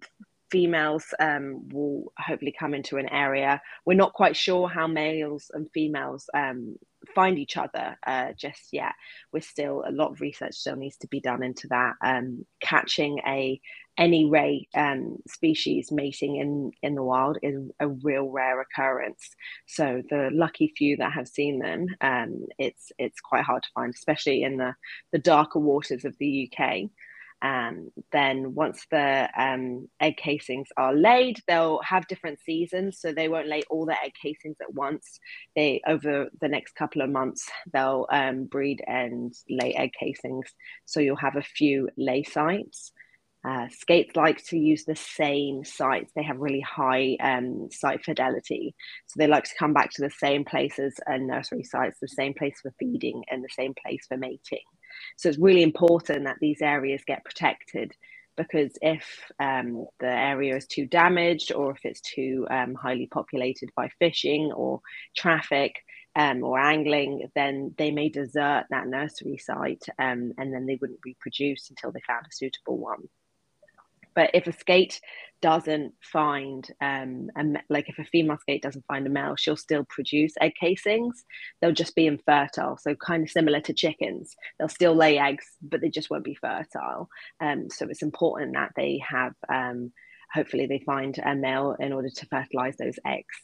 females 0.54 1.06
um, 1.20 1.68
will 1.70 2.14
hopefully 2.16 2.54
come 2.58 2.76
into 2.76 2.98
an 2.98 3.10
area. 3.10 3.60
We're 3.88 3.96
not 3.96 4.14
quite 4.14 4.36
sure 4.36 4.70
how 4.70 4.86
males 4.86 5.50
and 5.52 5.68
females 5.74 6.30
um, 6.36 6.76
find 7.14 7.38
each 7.38 7.58
other 7.58 7.98
uh, 8.06 8.34
just 8.38 8.70
yet. 8.72 8.94
We're 9.32 9.42
still 9.42 9.84
a 9.88 9.92
lot 9.92 10.12
of 10.12 10.22
research 10.22 10.56
still 10.56 10.76
needs 10.76 10.98
to 10.98 11.08
be 11.08 11.20
done 11.20 11.44
into 11.44 11.68
that. 11.70 11.94
Um, 12.04 12.46
catching 12.62 13.20
a 13.26 13.60
any 13.98 14.26
ray 14.26 14.68
um, 14.76 15.18
species 15.28 15.92
mating 15.92 16.38
in 16.38 16.72
in 16.82 16.96
the 16.96 17.04
wild 17.04 17.38
is 17.44 17.70
a 17.80 17.88
real 17.88 18.26
rare 18.30 18.60
occurrence. 18.62 19.30
So 19.68 20.02
the 20.10 20.30
lucky 20.32 20.74
few 20.76 20.98
that 20.98 21.14
have 21.14 21.28
seen 21.28 21.60
them, 21.60 21.88
um, 22.02 22.46
it's 22.58 22.92
it's 22.98 23.20
quite 23.20 23.44
hard 23.44 23.64
to 23.64 23.70
find, 23.76 23.94
especially 23.94 24.44
in 24.44 24.58
the 24.58 24.74
the 25.12 25.20
darker 25.20 25.60
waters 25.60 26.06
of 26.06 26.18
the 26.18 26.52
UK. 26.52 26.90
Um, 27.44 27.90
then 28.14 28.56
once 28.56 28.86
the 28.90 29.30
um, 29.38 29.90
egg 30.00 30.16
casings 30.16 30.70
are 30.78 30.96
laid, 30.96 31.40
they'll 31.48 31.82
have 31.84 32.08
different 32.08 32.40
seasons, 32.40 33.00
so 33.00 33.12
they 33.12 33.28
won't 33.28 33.50
lay 33.50 33.64
all 33.70 33.86
the 33.86 34.02
egg 34.02 34.14
casings 34.22 34.56
at 34.62 34.74
once. 34.74 35.20
They 35.56 35.82
over 35.86 36.30
the 36.40 36.48
next 36.48 36.76
couple 36.76 37.02
of 37.02 37.10
months 37.10 37.50
they'll 37.74 38.08
um, 38.10 38.46
breed 38.46 38.82
and 38.88 39.34
lay 39.50 39.74
egg 39.76 39.92
casings, 40.00 40.48
so 40.86 41.02
you'll 41.02 41.18
have 41.18 41.36
a 41.36 41.44
few 41.44 41.90
lay 41.98 42.24
sites. 42.24 42.94
Uh, 43.46 43.68
skates 43.70 44.16
like 44.16 44.42
to 44.46 44.58
use 44.58 44.86
the 44.86 44.96
same 44.96 45.66
sites. 45.66 46.14
They 46.16 46.24
have 46.24 46.38
really 46.38 46.62
high 46.62 47.18
um, 47.22 47.68
site 47.72 48.02
fidelity. 48.06 48.74
So 49.08 49.16
they 49.18 49.28
like 49.28 49.44
to 49.44 49.56
come 49.60 49.74
back 49.74 49.92
to 49.92 50.02
the 50.02 50.10
same 50.10 50.46
places 50.46 50.96
and 51.08 51.28
nursery 51.28 51.64
sites, 51.64 51.98
the 52.02 52.08
same 52.08 52.34
place 52.34 52.62
for 52.62 52.74
feeding 52.80 53.22
and 53.30 53.44
the 53.44 53.50
same 53.54 53.74
place 53.86 54.06
for 54.08 54.16
mating. 54.16 54.64
So 55.18 55.30
it's 55.30 55.38
really 55.38 55.64
important 55.64 56.26
that 56.26 56.38
these 56.40 56.62
areas 56.62 57.04
get 57.06 57.26
protected 57.26 57.94
because 58.36 58.72
if 58.82 59.06
um, 59.40 59.86
the 60.00 60.08
area 60.08 60.56
is 60.56 60.66
too 60.66 60.86
damaged 60.86 61.52
or 61.54 61.72
if 61.72 61.80
it's 61.84 62.02
too 62.02 62.48
um, 62.50 62.74
highly 62.74 63.08
populated 63.08 63.70
by 63.76 63.90
fishing 64.00 64.52
or 64.52 64.82
traffic 65.16 65.76
um, 66.16 66.44
or 66.44 66.60
angling, 66.60 67.28
then 67.36 67.74
they 67.78 67.92
may 67.92 68.10
desert 68.10 68.66
that 68.70 68.88
nursery 68.88 69.38
site 69.38 69.86
um, 70.00 70.34
and 70.38 70.54
then 70.54 70.66
they 70.66 70.78
wouldn't 70.82 71.00
reproduce 71.06 71.70
until 71.70 71.92
they 71.92 72.02
found 72.08 72.26
a 72.26 72.34
suitable 72.34 72.78
one. 72.78 73.08
But 74.16 74.32
if 74.34 74.48
a 74.48 74.54
skate 74.54 75.00
doesn't 75.42 75.94
find, 76.02 76.66
um, 76.80 77.30
a, 77.38 77.44
like 77.70 77.90
if 77.90 78.00
a 78.00 78.06
female 78.06 78.38
skate 78.40 78.62
doesn't 78.62 78.86
find 78.88 79.06
a 79.06 79.10
male, 79.10 79.36
she'll 79.36 79.58
still 79.58 79.84
produce 79.84 80.34
egg 80.40 80.54
casings. 80.60 81.26
They'll 81.60 81.74
just 81.74 81.96
be 81.96 82.08
infertile. 82.08 82.78
So 82.78 82.96
kind 82.96 83.24
of 83.24 83.30
similar 83.30 83.60
to 83.62 83.74
chickens. 83.74 84.36
They'll 84.58 84.70
still 84.70 84.96
lay 84.96 85.18
eggs, 85.18 85.46
but 85.62 85.82
they 85.82 85.90
just 85.90 86.10
won't 86.10 86.24
be 86.24 86.36
fertile. 86.36 87.10
Um, 87.42 87.70
so 87.70 87.88
it's 87.90 88.02
important 88.02 88.54
that 88.54 88.72
they 88.78 89.02
have, 89.06 89.34
um, 89.50 89.92
hopefully 90.34 90.66
they 90.66 90.80
find 90.80 91.18
a 91.18 91.36
male 91.36 91.76
in 91.80 91.92
order 91.92 92.10
to 92.10 92.26
fertilize 92.28 92.78
those 92.78 92.98
eggs. 93.06 93.36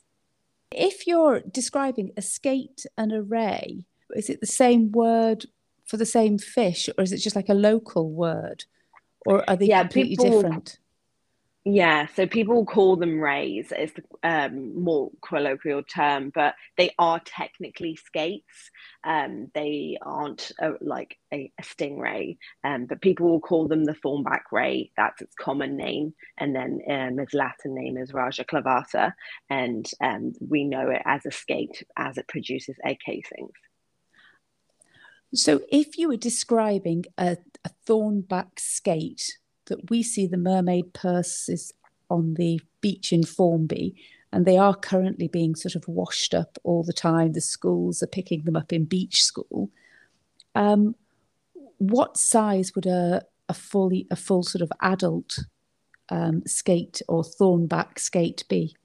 If 0.71 1.05
you're 1.05 1.41
describing 1.41 2.11
a 2.15 2.21
skate 2.21 2.85
and 2.97 3.11
a 3.11 3.21
ray, 3.21 3.85
is 4.15 4.29
it 4.29 4.39
the 4.39 4.47
same 4.47 4.91
word 4.91 5.45
for 5.85 5.97
the 5.97 6.05
same 6.05 6.37
fish 6.37 6.87
or 6.97 7.03
is 7.03 7.11
it 7.11 7.17
just 7.17 7.35
like 7.35 7.49
a 7.49 7.53
local 7.53 8.09
word? 8.09 8.65
Or 9.29 9.47
are 9.47 9.55
they 9.55 9.67
yeah, 9.67 9.81
completely 9.81 10.17
people, 10.17 10.41
different? 10.41 10.79
Yeah, 11.63 12.07
so 12.15 12.25
people 12.25 12.65
call 12.65 12.95
them 12.95 13.19
rays. 13.19 13.71
It's 13.75 13.93
the 13.93 14.03
um, 14.23 14.81
more 14.83 15.11
colloquial 15.21 15.83
term, 15.83 16.31
but 16.33 16.55
they 16.77 16.95
are 16.97 17.19
technically 17.23 17.95
skates. 17.95 18.71
Um, 19.03 19.51
they 19.53 19.99
aren't 20.01 20.51
a, 20.59 20.71
like 20.81 21.17
a, 21.31 21.51
a 21.59 21.61
stingray, 21.61 22.37
um, 22.63 22.87
but 22.87 23.01
people 23.01 23.29
will 23.29 23.39
call 23.39 23.67
them 23.67 23.85
the 23.85 23.93
thornback 23.93 24.51
ray. 24.51 24.91
That's 24.97 25.21
its 25.21 25.35
common 25.35 25.77
name, 25.77 26.15
and 26.39 26.55
then 26.55 26.79
um, 26.89 27.19
its 27.19 27.35
Latin 27.35 27.75
name 27.75 27.97
is 27.97 28.15
Raja 28.15 28.45
clavata, 28.45 29.13
and 29.51 29.85
um, 30.01 30.33
we 30.39 30.63
know 30.63 30.89
it 30.89 31.03
as 31.05 31.27
a 31.27 31.31
skate 31.31 31.85
as 31.95 32.17
it 32.17 32.27
produces 32.27 32.77
egg 32.83 32.97
casings. 33.05 33.53
So, 35.33 35.61
if 35.71 35.97
you 35.97 36.07
were 36.07 36.17
describing 36.17 37.05
a, 37.17 37.37
a 37.63 37.69
thornback 37.87 38.59
skate 38.59 39.37
that 39.65 39.89
we 39.89 40.01
see 40.01 40.25
the 40.25 40.37
mermaid 40.37 40.93
purses 40.93 41.71
on 42.09 42.33
the 42.33 42.59
beach 42.81 43.13
in 43.13 43.23
Formby, 43.23 43.95
and 44.31 44.45
they 44.45 44.57
are 44.57 44.75
currently 44.75 45.27
being 45.27 45.55
sort 45.55 45.75
of 45.75 45.87
washed 45.87 46.33
up 46.33 46.57
all 46.63 46.83
the 46.83 46.93
time. 46.93 47.33
The 47.33 47.41
schools 47.41 48.01
are 48.03 48.07
picking 48.07 48.43
them 48.43 48.55
up 48.55 48.71
in 48.73 48.85
beach 48.85 49.23
school. 49.23 49.69
Um, 50.55 50.95
what 51.77 52.17
size 52.17 52.73
would 52.75 52.85
a, 52.85 53.23
a 53.47 53.53
fully 53.53 54.07
a 54.11 54.15
full 54.15 54.43
sort 54.43 54.61
of 54.61 54.71
adult 54.81 55.39
um, 56.09 56.43
skate 56.45 57.01
or 57.07 57.23
thornback 57.23 57.99
skate 57.99 58.43
be? 58.49 58.75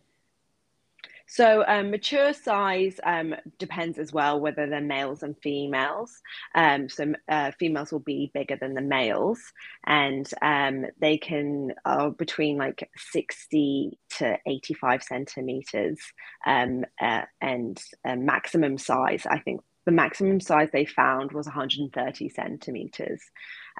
So 1.26 1.64
um, 1.66 1.90
mature 1.90 2.32
size 2.32 3.00
um, 3.02 3.34
depends 3.58 3.98
as 3.98 4.12
well 4.12 4.38
whether 4.38 4.68
they're 4.68 4.80
males 4.80 5.22
and 5.22 5.36
females. 5.42 6.20
Um, 6.54 6.88
so 6.88 7.14
uh, 7.28 7.50
females 7.58 7.90
will 7.92 8.00
be 8.00 8.30
bigger 8.34 8.56
than 8.56 8.74
the 8.74 8.82
males, 8.82 9.40
and 9.86 10.30
um, 10.42 10.86
they 11.00 11.18
can 11.18 11.72
are 11.84 12.10
between 12.10 12.58
like 12.58 12.90
sixty 12.96 13.98
to 14.18 14.38
eighty-five 14.46 15.02
centimeters, 15.02 15.98
um, 16.46 16.84
uh, 17.00 17.22
and 17.40 17.82
uh, 18.04 18.16
maximum 18.16 18.78
size. 18.78 19.26
I 19.28 19.38
think 19.38 19.60
the 19.86 19.92
maximum 19.92 20.40
size 20.40 20.68
they 20.72 20.84
found 20.84 21.32
was 21.32 21.46
130 21.46 22.28
centimeters. 22.28 23.20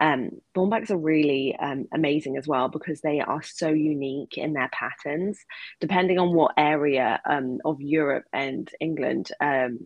Um, 0.01 0.31
thornbacks 0.55 0.91
are 0.91 0.99
really 0.99 1.57
um, 1.57 1.87
amazing 1.93 2.37
as 2.37 2.49
well 2.49 2.69
because 2.69 3.01
they 3.01 3.21
are 3.21 3.43
so 3.43 3.69
unique 3.69 4.37
in 4.37 4.53
their 4.53 4.71
patterns. 4.73 5.39
Depending 5.81 6.19
on 6.19 6.35
what 6.35 6.55
area 6.57 7.21
um, 7.25 7.59
of 7.65 7.81
Europe 7.81 8.25
and 8.33 8.69
England, 8.81 9.31
um, 9.41 9.79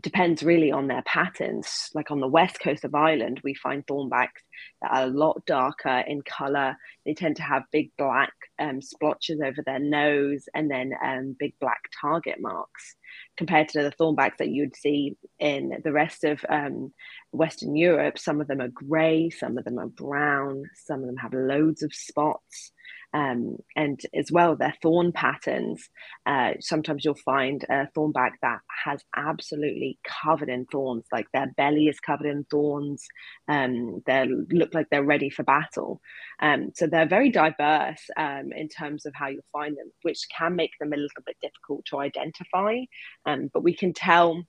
depends 0.00 0.42
really 0.42 0.72
on 0.72 0.86
their 0.86 1.02
patterns. 1.02 1.90
Like 1.94 2.10
on 2.10 2.20
the 2.20 2.28
west 2.28 2.60
coast 2.60 2.84
of 2.84 2.94
Ireland, 2.94 3.40
we 3.42 3.54
find 3.54 3.86
thornbacks 3.86 4.42
that 4.82 4.92
are 4.92 5.04
a 5.04 5.10
lot 5.10 5.44
darker 5.46 6.04
in 6.06 6.22
color. 6.22 6.76
They 7.04 7.14
tend 7.14 7.36
to 7.36 7.42
have 7.42 7.62
big 7.72 7.90
black 7.98 8.32
um, 8.58 8.80
splotches 8.80 9.40
over 9.40 9.62
their 9.64 9.78
nose 9.78 10.44
and 10.54 10.70
then 10.70 10.92
um, 11.04 11.36
big 11.38 11.54
black 11.60 11.80
target 12.00 12.36
marks 12.40 12.96
compared 13.36 13.68
to 13.70 13.82
the 13.82 13.90
thornbacks 13.90 14.38
that 14.38 14.50
you'd 14.50 14.76
see 14.76 15.16
in 15.38 15.80
the 15.82 15.92
rest 15.92 16.24
of 16.24 16.44
um, 16.48 16.92
Western 17.32 17.76
Europe. 17.76 18.18
Some 18.18 18.40
of 18.40 18.48
them 18.48 18.60
are 18.60 18.68
grey, 18.68 19.30
some 19.30 19.58
of 19.58 19.64
them 19.64 19.78
are 19.78 19.88
brown, 19.88 20.64
some 20.74 21.00
of 21.00 21.06
them 21.06 21.16
have 21.16 21.34
loads 21.34 21.82
of 21.82 21.94
spots 21.94 22.72
um, 23.12 23.56
and 23.76 24.00
as 24.14 24.30
well 24.30 24.56
their 24.56 24.74
thorn 24.82 25.12
patterns. 25.12 25.88
Uh, 26.26 26.52
sometimes 26.60 27.04
you'll 27.04 27.14
find 27.14 27.64
a 27.64 27.88
thornback 27.96 28.32
that 28.42 28.60
has 28.84 29.02
absolutely 29.16 29.98
covered 30.04 30.48
in 30.48 30.66
thorns, 30.66 31.04
like 31.12 31.26
their 31.32 31.52
belly 31.56 31.86
is 31.86 32.00
covered 32.00 32.26
in 32.26 32.44
thorns. 32.50 33.06
Um, 33.48 34.02
they 34.06 34.28
look 34.50 34.74
like 34.74 34.86
they're 34.90 35.04
ready 35.04 35.30
for 35.30 35.42
battle. 35.42 36.00
Um, 36.40 36.70
so 36.74 36.86
they're 36.86 37.08
very 37.08 37.30
diverse 37.30 38.02
um, 38.16 38.52
in 38.52 38.68
terms 38.68 39.06
of 39.06 39.14
how 39.14 39.28
you'll 39.28 39.42
find 39.52 39.76
them, 39.76 39.90
which 40.02 40.26
can 40.36 40.56
make 40.56 40.72
them 40.78 40.92
a 40.92 40.96
little 40.96 41.22
bit 41.26 41.36
difficult 41.42 41.84
to 41.86 41.98
identify. 41.98 42.76
Um, 43.26 43.50
but 43.52 43.62
we 43.62 43.74
can 43.74 43.92
tell 43.92 44.44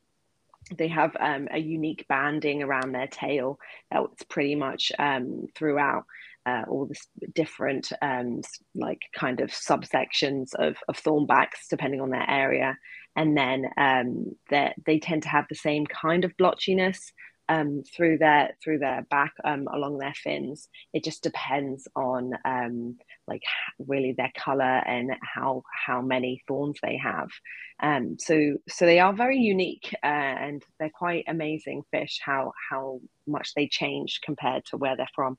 they 0.77 0.87
have 0.87 1.15
um, 1.19 1.47
a 1.51 1.57
unique 1.57 2.05
banding 2.07 2.61
around 2.61 2.91
their 2.91 3.07
tail 3.07 3.57
that's 3.89 4.23
pretty 4.23 4.55
much 4.55 4.91
um, 4.99 5.47
throughout 5.55 6.05
uh, 6.45 6.63
all 6.67 6.85
the 6.85 7.27
different 7.33 7.91
um, 8.01 8.41
like 8.75 9.01
kind 9.13 9.39
of 9.41 9.49
subsections 9.51 10.53
of, 10.55 10.75
of 10.87 10.97
thornbacks 10.97 11.67
depending 11.69 12.01
on 12.01 12.09
their 12.09 12.29
area 12.29 12.77
and 13.15 13.37
then 13.37 13.65
um, 13.77 14.35
they 14.49 14.99
tend 14.99 15.23
to 15.23 15.29
have 15.29 15.45
the 15.49 15.55
same 15.55 15.85
kind 15.85 16.23
of 16.23 16.35
blotchiness 16.37 17.11
um, 17.49 17.83
through 17.95 18.17
their 18.17 18.55
through 18.63 18.79
their 18.79 19.05
back 19.09 19.33
um, 19.43 19.67
along 19.73 19.97
their 19.97 20.13
fins. 20.13 20.69
It 20.93 21.03
just 21.03 21.21
depends 21.21 21.87
on 21.95 22.31
um, 22.45 22.97
like 23.27 23.43
really 23.79 24.13
their 24.17 24.31
color 24.37 24.63
and 24.87 25.11
how 25.21 25.63
how 25.85 26.01
many 26.01 26.41
thorns 26.47 26.77
they 26.81 26.97
have. 26.97 27.27
Um, 27.81 28.15
so 28.19 28.57
so 28.69 28.85
they 28.85 28.99
are 28.99 29.13
very 29.13 29.37
unique 29.37 29.93
uh, 30.01 30.07
and 30.07 30.63
they're 30.79 30.89
quite 30.89 31.25
amazing 31.27 31.83
fish. 31.91 32.21
How 32.23 32.53
how 32.69 33.01
much 33.27 33.53
they 33.53 33.67
change 33.67 34.21
compared 34.23 34.63
to 34.65 34.77
where 34.77 34.95
they're 34.95 35.07
from. 35.13 35.37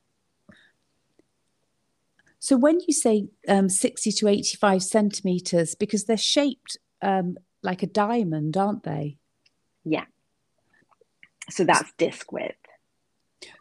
So 2.42 2.56
when 2.56 2.80
you 2.88 2.92
say 2.92 3.28
um, 3.46 3.68
60 3.68 4.10
to 4.10 4.26
85 4.26 4.82
centimeters, 4.82 5.76
because 5.76 6.06
they're 6.06 6.16
shaped 6.16 6.76
um, 7.00 7.36
like 7.62 7.84
a 7.84 7.86
diamond, 7.86 8.56
aren't 8.56 8.82
they? 8.82 9.18
Yeah. 9.84 10.06
So 11.50 11.62
that's 11.62 11.92
disc 11.98 12.32
width. 12.32 12.56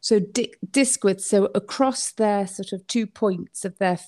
So 0.01 0.17
di- 0.19 0.55
disc 0.71 1.03
width. 1.03 1.21
So 1.21 1.51
across 1.53 2.11
their 2.13 2.47
sort 2.47 2.73
of 2.73 2.88
two 2.88 3.05
points 3.05 3.65
of 3.65 3.77
their 3.77 4.00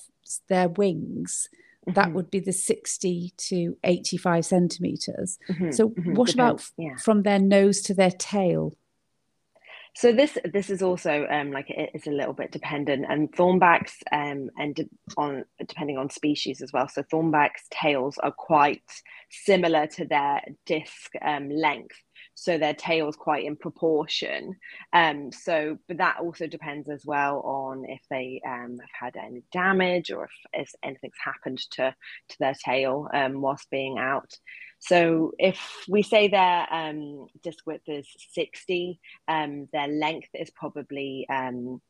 their 0.50 0.70
wings, 0.70 1.50
mm-hmm. 1.88 1.94
that 1.94 2.14
would 2.14 2.32
be 2.32 2.40
the 2.40 2.52
60 2.52 3.32
to 3.38 3.78
85 3.84 4.44
centimeters. 4.44 5.38
Mm-hmm. 5.50 5.70
So 5.70 5.90
mm-hmm. 5.90 6.16
what 6.16 6.30
Depends. 6.30 6.34
about 6.34 6.84
yeah. 6.84 6.96
from 6.96 7.22
their 7.22 7.40
nose 7.40 7.82
to 7.84 7.94
their 7.94 8.10
tail? 8.10 8.74
So 9.96 10.12
this 10.12 10.38
this 10.52 10.70
is 10.70 10.82
also 10.82 11.28
um, 11.30 11.52
like 11.52 11.70
it 11.70 11.92
is 11.94 12.08
a 12.08 12.12
little 12.12 12.34
bit 12.34 12.52
dependent, 12.52 13.06
and 13.08 13.32
thornbacks 13.32 13.94
um, 14.12 14.50
and 14.58 14.90
on 15.18 15.46
depending 15.68 15.98
on 15.98 16.10
species 16.10 16.62
as 16.62 16.74
well. 16.74 16.88
So 16.88 17.04
thornbacks' 17.04 17.68
tails 17.70 18.18
are 18.18 18.32
quite 18.32 18.82
similar 19.30 19.88
to 19.88 20.06
their 20.06 20.42
disc 20.66 21.12
um, 21.22 21.50
length, 21.50 21.96
so 22.34 22.58
their 22.58 22.74
tails 22.74 23.16
quite 23.16 23.46
in 23.46 23.56
proportion. 23.56 24.56
Um, 24.94 25.32
so, 25.32 25.78
but 25.88 25.98
that 25.98 26.18
also 26.20 26.48
depends 26.48 26.90
as 26.90 27.06
well 27.06 27.42
on 27.42 27.86
if 27.88 28.02
they 28.10 28.42
um, 28.48 28.78
have 28.80 29.14
had 29.14 29.24
any 29.24 29.44
damage 29.52 30.12
or 30.12 30.26
if, 30.26 30.32
if 30.54 30.72
anything's 30.82 31.14
happened 31.24 31.60
to 31.72 31.96
to 32.30 32.36
their 32.40 32.56
tail 32.66 33.10
um, 33.14 33.42
whilst 33.42 33.70
being 33.70 34.00
out. 34.00 34.32
So 34.86 35.32
if 35.40 35.86
we 35.88 36.04
say 36.04 36.28
their 36.28 36.68
um, 36.74 37.28
disc 37.42 37.66
width 37.66 37.88
is 37.88 38.06
60, 38.32 39.00
um, 39.30 39.70
their 39.72 39.88
length 39.88 40.28
is 40.34 40.50
probably 40.50 41.26
um, 41.30 41.82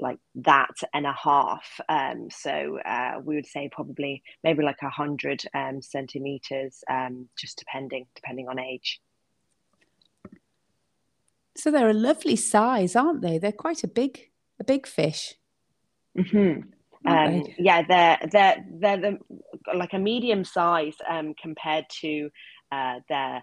like 0.00 0.18
that 0.34 0.74
and 0.92 1.06
a 1.06 1.12
half. 1.12 1.80
Um, 1.88 2.28
so 2.28 2.80
uh, 2.84 3.20
we 3.22 3.36
would 3.36 3.46
say 3.46 3.70
probably 3.70 4.24
maybe 4.42 4.64
like 4.64 4.82
a 4.82 4.90
hundred 4.90 5.44
um, 5.54 5.80
centimeters, 5.80 6.82
um, 6.90 7.28
just 7.38 7.56
depending 7.56 8.06
depending 8.16 8.48
on 8.48 8.58
age. 8.58 9.00
So 11.56 11.70
they're 11.70 11.90
a 11.90 11.94
lovely 11.94 12.36
size, 12.36 12.96
aren't 12.96 13.22
they? 13.22 13.38
They're 13.38 13.52
quite 13.52 13.84
a 13.84 13.88
big 13.88 14.28
a 14.58 14.64
big 14.64 14.88
fish. 14.88 15.34
Mm-hmm. 16.18 16.68
Um, 17.06 17.44
yeah, 17.58 17.82
they're 17.86 18.18
they're 18.30 18.64
they're 18.78 18.96
the, 19.00 19.18
like 19.74 19.94
a 19.94 19.98
medium 19.98 20.44
size 20.44 20.96
um, 21.08 21.34
compared 21.40 21.86
to 22.00 22.30
uh, 22.70 23.00
their 23.08 23.42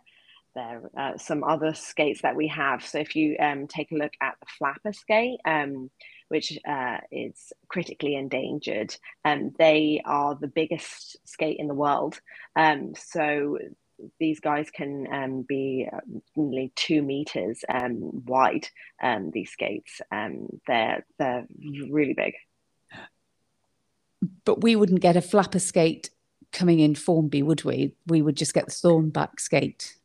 their 0.55 0.81
uh, 0.97 1.17
some 1.17 1.43
other 1.43 1.73
skates 1.73 2.21
that 2.21 2.35
we 2.35 2.47
have. 2.47 2.85
So 2.85 2.99
if 2.99 3.15
you 3.15 3.35
um, 3.39 3.67
take 3.67 3.91
a 3.91 3.95
look 3.95 4.13
at 4.21 4.35
the 4.39 4.47
flapper 4.57 4.93
skate, 4.93 5.39
um, 5.45 5.89
which 6.29 6.57
uh, 6.67 6.97
is 7.11 7.53
critically 7.67 8.15
endangered. 8.15 8.95
Um, 9.23 9.53
they 9.57 10.01
are 10.05 10.35
the 10.35 10.47
biggest 10.47 11.17
skate 11.25 11.57
in 11.59 11.67
the 11.67 11.73
world. 11.73 12.19
Um, 12.55 12.93
so 12.95 13.57
these 14.19 14.39
guys 14.39 14.69
can 14.69 15.07
um, 15.11 15.45
be 15.47 15.87
uh, 15.91 15.99
nearly 16.35 16.71
two 16.75 17.01
meters 17.01 17.63
um, 17.69 18.23
wide. 18.25 18.67
Um, 19.01 19.31
these 19.31 19.51
skates, 19.51 20.01
um, 20.11 20.47
they're 20.67 21.05
they're 21.17 21.47
really 21.89 22.13
big. 22.13 22.33
But 24.45 24.61
we 24.61 24.75
wouldn't 24.75 25.01
get 25.01 25.15
a 25.15 25.21
flapper 25.21 25.59
skate 25.59 26.09
coming 26.51 26.79
in 26.79 26.95
Formby, 26.95 27.43
would 27.43 27.63
we? 27.63 27.93
We 28.07 28.21
would 28.21 28.37
just 28.37 28.53
get 28.53 28.65
the 28.65 28.71
thornback 28.71 29.39
skate. 29.39 29.97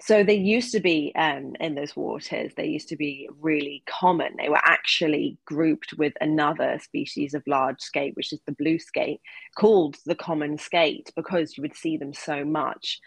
So 0.00 0.24
they 0.24 0.34
used 0.34 0.72
to 0.72 0.80
be 0.80 1.12
um, 1.14 1.54
in 1.60 1.76
those 1.76 1.94
waters. 1.94 2.52
They 2.56 2.66
used 2.66 2.88
to 2.88 2.96
be 2.96 3.28
really 3.40 3.84
common. 3.86 4.34
They 4.36 4.48
were 4.48 4.60
actually 4.64 5.38
grouped 5.44 5.94
with 5.96 6.12
another 6.20 6.80
species 6.82 7.34
of 7.34 7.44
large 7.46 7.80
skate, 7.80 8.16
which 8.16 8.32
is 8.32 8.40
the 8.44 8.52
blue 8.52 8.80
skate, 8.80 9.20
called 9.56 9.98
the 10.04 10.16
common 10.16 10.58
skate 10.58 11.12
because 11.14 11.56
you 11.56 11.62
would 11.62 11.76
see 11.76 11.96
them 11.96 12.12
so 12.12 12.44
much. 12.44 13.00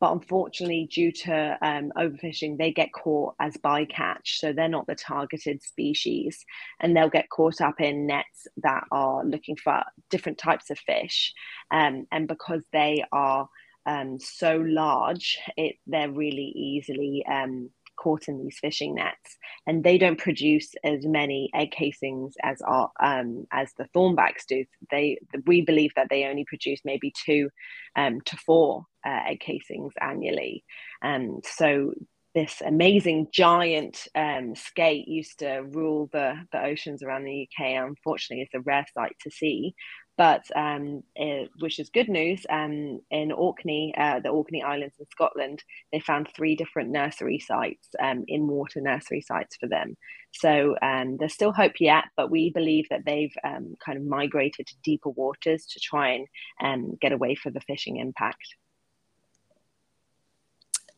But 0.00 0.12
unfortunately, 0.12 0.88
due 0.90 1.12
to 1.12 1.58
um, 1.60 1.92
overfishing, 1.96 2.56
they 2.56 2.72
get 2.72 2.92
caught 2.92 3.34
as 3.38 3.56
bycatch. 3.58 4.38
So 4.38 4.52
they're 4.52 4.68
not 4.68 4.86
the 4.86 4.94
targeted 4.94 5.62
species. 5.62 6.44
And 6.80 6.96
they'll 6.96 7.10
get 7.10 7.28
caught 7.28 7.60
up 7.60 7.80
in 7.80 8.06
nets 8.06 8.48
that 8.62 8.84
are 8.90 9.22
looking 9.24 9.56
for 9.56 9.82
different 10.08 10.38
types 10.38 10.70
of 10.70 10.78
fish. 10.78 11.34
Um, 11.70 12.06
and 12.10 12.26
because 12.26 12.62
they 12.72 13.04
are 13.12 13.48
um, 13.84 14.18
so 14.18 14.56
large, 14.56 15.38
it 15.56 15.76
they're 15.86 16.10
really 16.10 16.52
easily 16.56 17.24
um, 17.30 17.70
caught 18.00 18.28
in 18.28 18.42
these 18.42 18.58
fishing 18.60 18.94
nets, 18.94 19.36
and 19.66 19.84
they 19.84 19.98
don't 19.98 20.18
produce 20.18 20.72
as 20.84 21.04
many 21.04 21.50
egg 21.54 21.70
casings 21.70 22.34
as 22.42 22.60
are 22.62 22.90
um, 23.00 23.46
as 23.52 23.72
the 23.78 23.86
thornbacks 23.94 24.46
do. 24.48 24.64
They 24.90 25.18
we 25.46 25.62
believe 25.62 25.92
that 25.96 26.08
they 26.10 26.24
only 26.24 26.44
produce 26.44 26.80
maybe 26.84 27.12
two 27.24 27.50
um, 27.96 28.20
to 28.22 28.36
four 28.36 28.86
uh, 29.06 29.20
egg 29.28 29.40
casings 29.40 29.92
annually, 30.00 30.64
and 31.02 31.30
um, 31.30 31.40
so 31.44 31.92
this 32.34 32.62
amazing 32.64 33.26
giant 33.32 34.06
um, 34.14 34.54
skate 34.54 35.08
used 35.08 35.40
to 35.40 35.62
rule 35.70 36.08
the, 36.12 36.34
the 36.52 36.62
oceans 36.62 37.02
around 37.02 37.24
the 37.24 37.48
UK. 37.48 37.72
Unfortunately, 37.76 38.42
it's 38.42 38.54
a 38.54 38.60
rare 38.60 38.86
sight 38.94 39.16
to 39.22 39.30
see. 39.30 39.74
But 40.20 40.44
um, 40.54 41.02
it, 41.16 41.48
which 41.60 41.78
is 41.78 41.88
good 41.88 42.10
news. 42.10 42.44
Um, 42.50 43.00
in 43.10 43.32
Orkney, 43.32 43.94
uh, 43.96 44.20
the 44.20 44.28
Orkney 44.28 44.62
Islands 44.62 44.96
in 45.00 45.06
Scotland, 45.10 45.64
they 45.92 46.00
found 46.00 46.28
three 46.36 46.54
different 46.54 46.90
nursery 46.90 47.38
sites, 47.38 47.88
um, 47.98 48.26
in 48.28 48.46
water 48.46 48.82
nursery 48.82 49.22
sites 49.22 49.56
for 49.56 49.66
them. 49.66 49.96
So 50.32 50.76
um, 50.82 51.16
there's 51.16 51.32
still 51.32 51.52
hope 51.52 51.80
yet, 51.80 52.04
but 52.18 52.30
we 52.30 52.50
believe 52.50 52.84
that 52.90 53.06
they've 53.06 53.32
um, 53.44 53.76
kind 53.82 53.96
of 53.96 54.04
migrated 54.04 54.66
to 54.66 54.74
deeper 54.84 55.08
waters 55.08 55.64
to 55.70 55.80
try 55.80 56.10
and 56.10 56.26
um, 56.62 56.98
get 57.00 57.12
away 57.12 57.34
from 57.34 57.54
the 57.54 57.62
fishing 57.62 57.96
impact. 57.96 58.56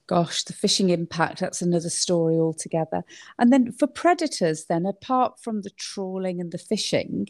Gosh, 0.09 0.43
the 0.43 0.53
fishing 0.53 0.91
impact, 0.91 1.39
that's 1.39 1.63
another 1.63 1.91
story 1.91 2.35
altogether. 2.35 3.05
And 3.39 3.53
then 3.53 3.71
for 3.71 3.87
predators, 3.87 4.65
then, 4.69 4.85
apart 4.85 5.35
from 5.41 5.63
the 5.63 5.71
trawling 5.71 6.41
and 6.41 6.51
the 6.51 6.59
fishing, 6.59 7.29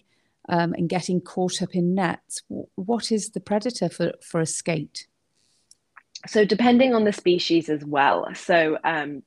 um, 0.48 0.72
and 0.74 0.88
getting 0.88 1.20
caught 1.20 1.62
up 1.62 1.74
in 1.74 1.94
nets. 1.94 2.42
What 2.74 3.12
is 3.12 3.30
the 3.30 3.40
predator 3.40 3.88
for, 3.88 4.12
for 4.20 4.40
a 4.40 4.46
skate? 4.46 5.06
So 6.26 6.44
depending 6.44 6.94
on 6.94 7.04
the 7.04 7.12
species 7.12 7.68
as 7.68 7.84
well. 7.84 8.28
So 8.34 8.78
um, 8.84 9.24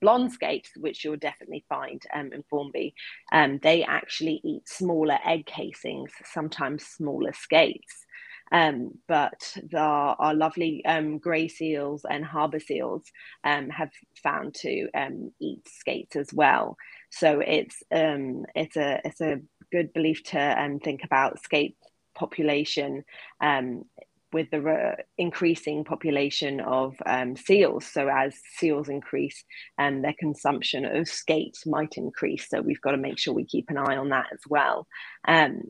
blonde 0.00 0.32
skates, 0.32 0.70
which 0.76 1.04
you'll 1.04 1.16
definitely 1.16 1.64
find 1.68 2.00
um, 2.14 2.32
in 2.32 2.44
Formby, 2.48 2.94
um, 3.32 3.58
they 3.62 3.82
actually 3.82 4.40
eat 4.44 4.68
smaller 4.68 5.18
egg 5.24 5.46
casings, 5.46 6.12
sometimes 6.32 6.84
smaller 6.84 7.32
skates. 7.32 8.06
Um, 8.52 8.92
but 9.08 9.56
the, 9.70 9.78
our 9.78 10.34
lovely 10.34 10.84
um, 10.84 11.18
grey 11.18 11.48
seals 11.48 12.06
and 12.08 12.24
harbour 12.24 12.60
seals 12.60 13.02
um, 13.42 13.68
have 13.70 13.90
found 14.22 14.54
to 14.54 14.88
eat 15.40 15.66
skates 15.66 16.14
as 16.14 16.32
well. 16.32 16.76
So 17.10 17.40
it's 17.40 17.82
it's 17.90 18.76
a 18.76 19.00
it's 19.04 19.20
a 19.20 19.40
good 19.72 19.92
belief 19.92 20.22
to 20.24 20.62
um, 20.62 20.78
think 20.78 21.02
about 21.04 21.42
skate 21.42 21.76
population 22.14 23.04
um, 23.40 23.84
with 24.32 24.50
the 24.50 24.60
re- 24.60 24.96
increasing 25.18 25.84
population 25.84 26.60
of 26.60 26.94
um, 27.06 27.36
seals. 27.36 27.86
So 27.86 28.08
as 28.08 28.34
seals 28.56 28.88
increase, 28.88 29.44
and 29.78 29.96
um, 29.96 30.02
their 30.02 30.14
consumption 30.18 30.84
of 30.84 31.08
skate 31.08 31.56
might 31.66 31.94
increase. 31.96 32.48
So 32.48 32.60
we've 32.60 32.80
got 32.80 32.92
to 32.92 32.96
make 32.96 33.18
sure 33.18 33.34
we 33.34 33.44
keep 33.44 33.70
an 33.70 33.78
eye 33.78 33.96
on 33.96 34.10
that 34.10 34.26
as 34.32 34.40
well. 34.48 34.86
Um, 35.28 35.62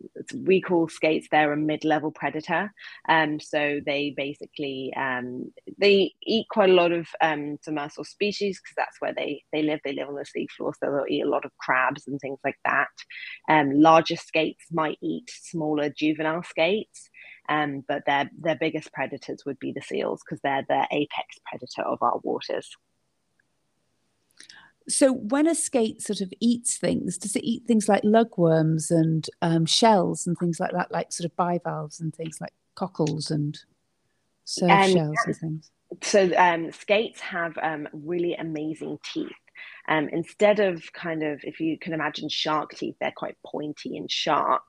we 0.44 0.60
call 0.60 0.88
skates 0.88 1.28
they're 1.30 1.52
a 1.52 1.56
mid-level 1.56 2.12
predator. 2.12 2.72
Um, 3.08 3.40
so 3.40 3.80
they 3.84 4.14
basically 4.16 4.92
um, 4.96 5.52
they 5.78 6.12
eat 6.22 6.46
quite 6.50 6.70
a 6.70 6.74
lot 6.74 6.92
of 6.92 7.06
um, 7.20 7.58
demersal 7.66 8.06
species 8.06 8.60
because 8.60 8.74
that's 8.76 9.00
where 9.00 9.14
they 9.14 9.42
they 9.52 9.62
live. 9.62 9.80
They 9.84 9.92
live 9.92 10.08
on 10.08 10.14
the 10.14 10.24
seafloor, 10.24 10.72
so 10.78 10.90
they'll 10.90 11.04
eat 11.08 11.24
a 11.24 11.28
lot 11.28 11.44
of 11.44 11.56
crabs 11.58 12.06
and 12.06 12.18
things 12.20 12.38
like 12.44 12.58
that. 12.64 12.88
Um, 13.48 13.80
larger 13.80 14.16
skates 14.16 14.64
might 14.72 14.98
eat 15.02 15.30
smaller 15.30 15.90
juvenile 15.90 16.42
skates. 16.42 17.10
Um, 17.48 17.84
but 17.86 18.04
their 18.06 18.30
their 18.38 18.56
biggest 18.56 18.92
predators 18.92 19.44
would 19.46 19.58
be 19.58 19.72
the 19.72 19.82
seals 19.82 20.22
because 20.24 20.40
they're 20.42 20.66
the 20.68 20.86
apex 20.90 21.38
predator 21.44 21.82
of 21.82 22.02
our 22.02 22.18
waters. 22.22 22.76
So 24.88 25.12
when 25.12 25.48
a 25.48 25.54
skate 25.54 26.00
sort 26.00 26.20
of 26.20 26.32
eats 26.40 26.76
things, 26.76 27.18
does 27.18 27.34
it 27.34 27.44
eat 27.44 27.64
things 27.66 27.88
like 27.88 28.02
lugworms 28.02 28.90
and 28.90 29.28
um, 29.42 29.66
shells 29.66 30.26
and 30.26 30.36
things 30.38 30.60
like 30.60 30.70
that, 30.72 30.92
like 30.92 31.12
sort 31.12 31.24
of 31.24 31.36
bivalves 31.36 32.00
and 32.00 32.14
things 32.14 32.40
like 32.40 32.52
cockles 32.76 33.30
and 33.30 33.58
surf 34.44 34.70
um, 34.70 34.92
shells 34.92 35.16
and 35.26 35.36
things? 35.36 35.70
So 36.02 36.30
um, 36.36 36.70
skates 36.70 37.20
have 37.20 37.58
um, 37.60 37.88
really 37.92 38.34
amazing 38.34 38.98
teeth. 39.12 39.32
Um, 39.88 40.08
instead 40.08 40.60
of 40.60 40.92
kind 40.92 41.22
of, 41.22 41.40
if 41.44 41.60
you 41.60 41.78
can 41.78 41.92
imagine 41.92 42.28
shark 42.28 42.70
teeth, 42.74 42.96
they're 43.00 43.12
quite 43.16 43.36
pointy 43.44 43.96
and 43.96 44.10
sharp. 44.10 44.62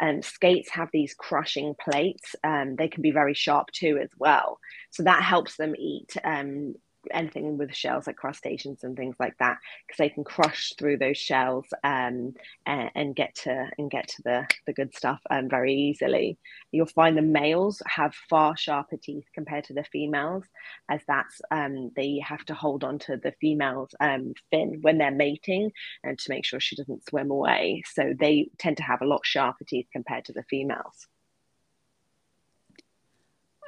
Um, 0.00 0.22
skates 0.22 0.70
have 0.70 0.88
these 0.92 1.14
crushing 1.14 1.74
plates. 1.80 2.34
Um, 2.42 2.76
they 2.76 2.88
can 2.88 3.02
be 3.02 3.10
very 3.12 3.34
sharp 3.34 3.68
too, 3.72 3.98
as 4.02 4.10
well. 4.18 4.58
So 4.90 5.04
that 5.04 5.22
helps 5.22 5.56
them 5.56 5.74
eat 5.76 6.16
um, 6.24 6.74
anything 7.10 7.58
with 7.58 7.74
shells 7.74 8.06
like 8.06 8.16
crustaceans 8.16 8.84
and 8.84 8.96
things 8.96 9.16
like 9.18 9.36
that 9.38 9.58
because 9.86 9.98
they 9.98 10.08
can 10.08 10.24
crush 10.24 10.72
through 10.78 10.98
those 10.98 11.18
shells 11.18 11.66
um, 11.82 12.34
and, 12.66 12.90
and, 12.94 13.16
get 13.16 13.34
to 13.34 13.70
and 13.78 13.90
get 13.90 14.08
to 14.08 14.22
the, 14.22 14.46
the 14.66 14.72
good 14.72 14.94
stuff 14.94 15.20
um, 15.30 15.48
very 15.48 15.74
easily. 15.74 16.38
You'll 16.72 16.86
find 16.86 17.16
the 17.16 17.22
males 17.22 17.82
have 17.86 18.14
far 18.28 18.56
sharper 18.56 18.96
teeth 18.96 19.26
compared 19.34 19.64
to 19.64 19.74
the 19.74 19.84
females, 19.84 20.44
as 20.88 21.00
that's 21.06 21.40
um, 21.50 21.90
they 21.96 22.20
have 22.24 22.44
to 22.46 22.54
hold 22.54 22.84
on 22.84 22.98
to 23.00 23.16
the 23.16 23.32
female's 23.40 23.94
um, 24.00 24.34
fin 24.50 24.78
when 24.82 24.98
they're 24.98 25.10
mating 25.10 25.70
and 26.02 26.18
to 26.18 26.30
make 26.30 26.44
sure 26.44 26.60
she 26.60 26.76
doesn't 26.76 27.08
swim 27.08 27.30
away. 27.30 27.82
So 27.92 28.14
they 28.18 28.48
tend 28.58 28.76
to 28.78 28.82
have 28.82 29.02
a 29.02 29.06
lot 29.06 29.20
sharper 29.24 29.64
teeth 29.64 29.86
compared 29.92 30.24
to 30.26 30.32
the 30.32 30.44
females. 30.44 31.06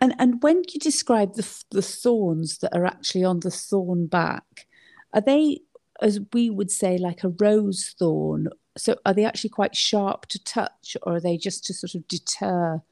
And 0.00 0.14
and 0.18 0.42
when 0.42 0.62
you 0.68 0.80
describe 0.80 1.34
the 1.34 1.46
the 1.70 1.82
thorns 1.82 2.58
that 2.58 2.74
are 2.76 2.84
actually 2.84 3.24
on 3.24 3.40
the 3.40 3.50
thorn 3.50 4.06
back, 4.06 4.66
are 5.12 5.20
they 5.20 5.60
as 6.02 6.20
we 6.32 6.50
would 6.50 6.70
say 6.70 6.98
like 6.98 7.24
a 7.24 7.28
rose 7.28 7.94
thorn? 7.98 8.48
So 8.76 8.96
are 9.06 9.14
they 9.14 9.24
actually 9.24 9.50
quite 9.50 9.74
sharp 9.74 10.26
to 10.26 10.42
touch, 10.42 10.96
or 11.02 11.14
are 11.14 11.20
they 11.20 11.38
just 11.38 11.64
to 11.66 11.74
sort 11.74 11.94
of 11.94 12.06
deter? 12.08 12.82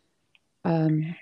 Um... 0.65 1.15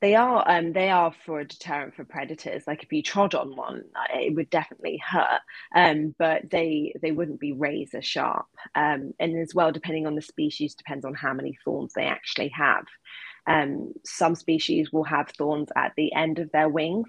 They 0.00 0.14
are 0.14 0.42
um, 0.50 0.72
they 0.72 0.88
are 0.90 1.12
for 1.26 1.40
a 1.40 1.46
deterrent 1.46 1.94
for 1.94 2.04
predators. 2.04 2.62
Like 2.66 2.82
if 2.82 2.92
you 2.92 3.02
trod 3.02 3.34
on 3.34 3.54
one, 3.54 3.84
uh, 3.94 4.18
it 4.18 4.34
would 4.34 4.48
definitely 4.48 5.02
hurt. 5.06 5.40
Um, 5.74 6.14
but 6.18 6.50
they 6.50 6.94
they 7.02 7.12
wouldn't 7.12 7.38
be 7.40 7.52
razor 7.52 8.00
sharp. 8.00 8.46
Um, 8.74 9.12
and 9.20 9.38
as 9.38 9.54
well, 9.54 9.72
depending 9.72 10.06
on 10.06 10.14
the 10.14 10.22
species, 10.22 10.74
depends 10.74 11.04
on 11.04 11.14
how 11.14 11.34
many 11.34 11.58
thorns 11.64 11.92
they 11.94 12.04
actually 12.06 12.48
have. 12.48 12.84
Um, 13.46 13.92
some 14.04 14.34
species 14.34 14.90
will 14.92 15.04
have 15.04 15.28
thorns 15.36 15.68
at 15.76 15.92
the 15.96 16.12
end 16.14 16.38
of 16.38 16.50
their 16.52 16.68
wings, 16.68 17.08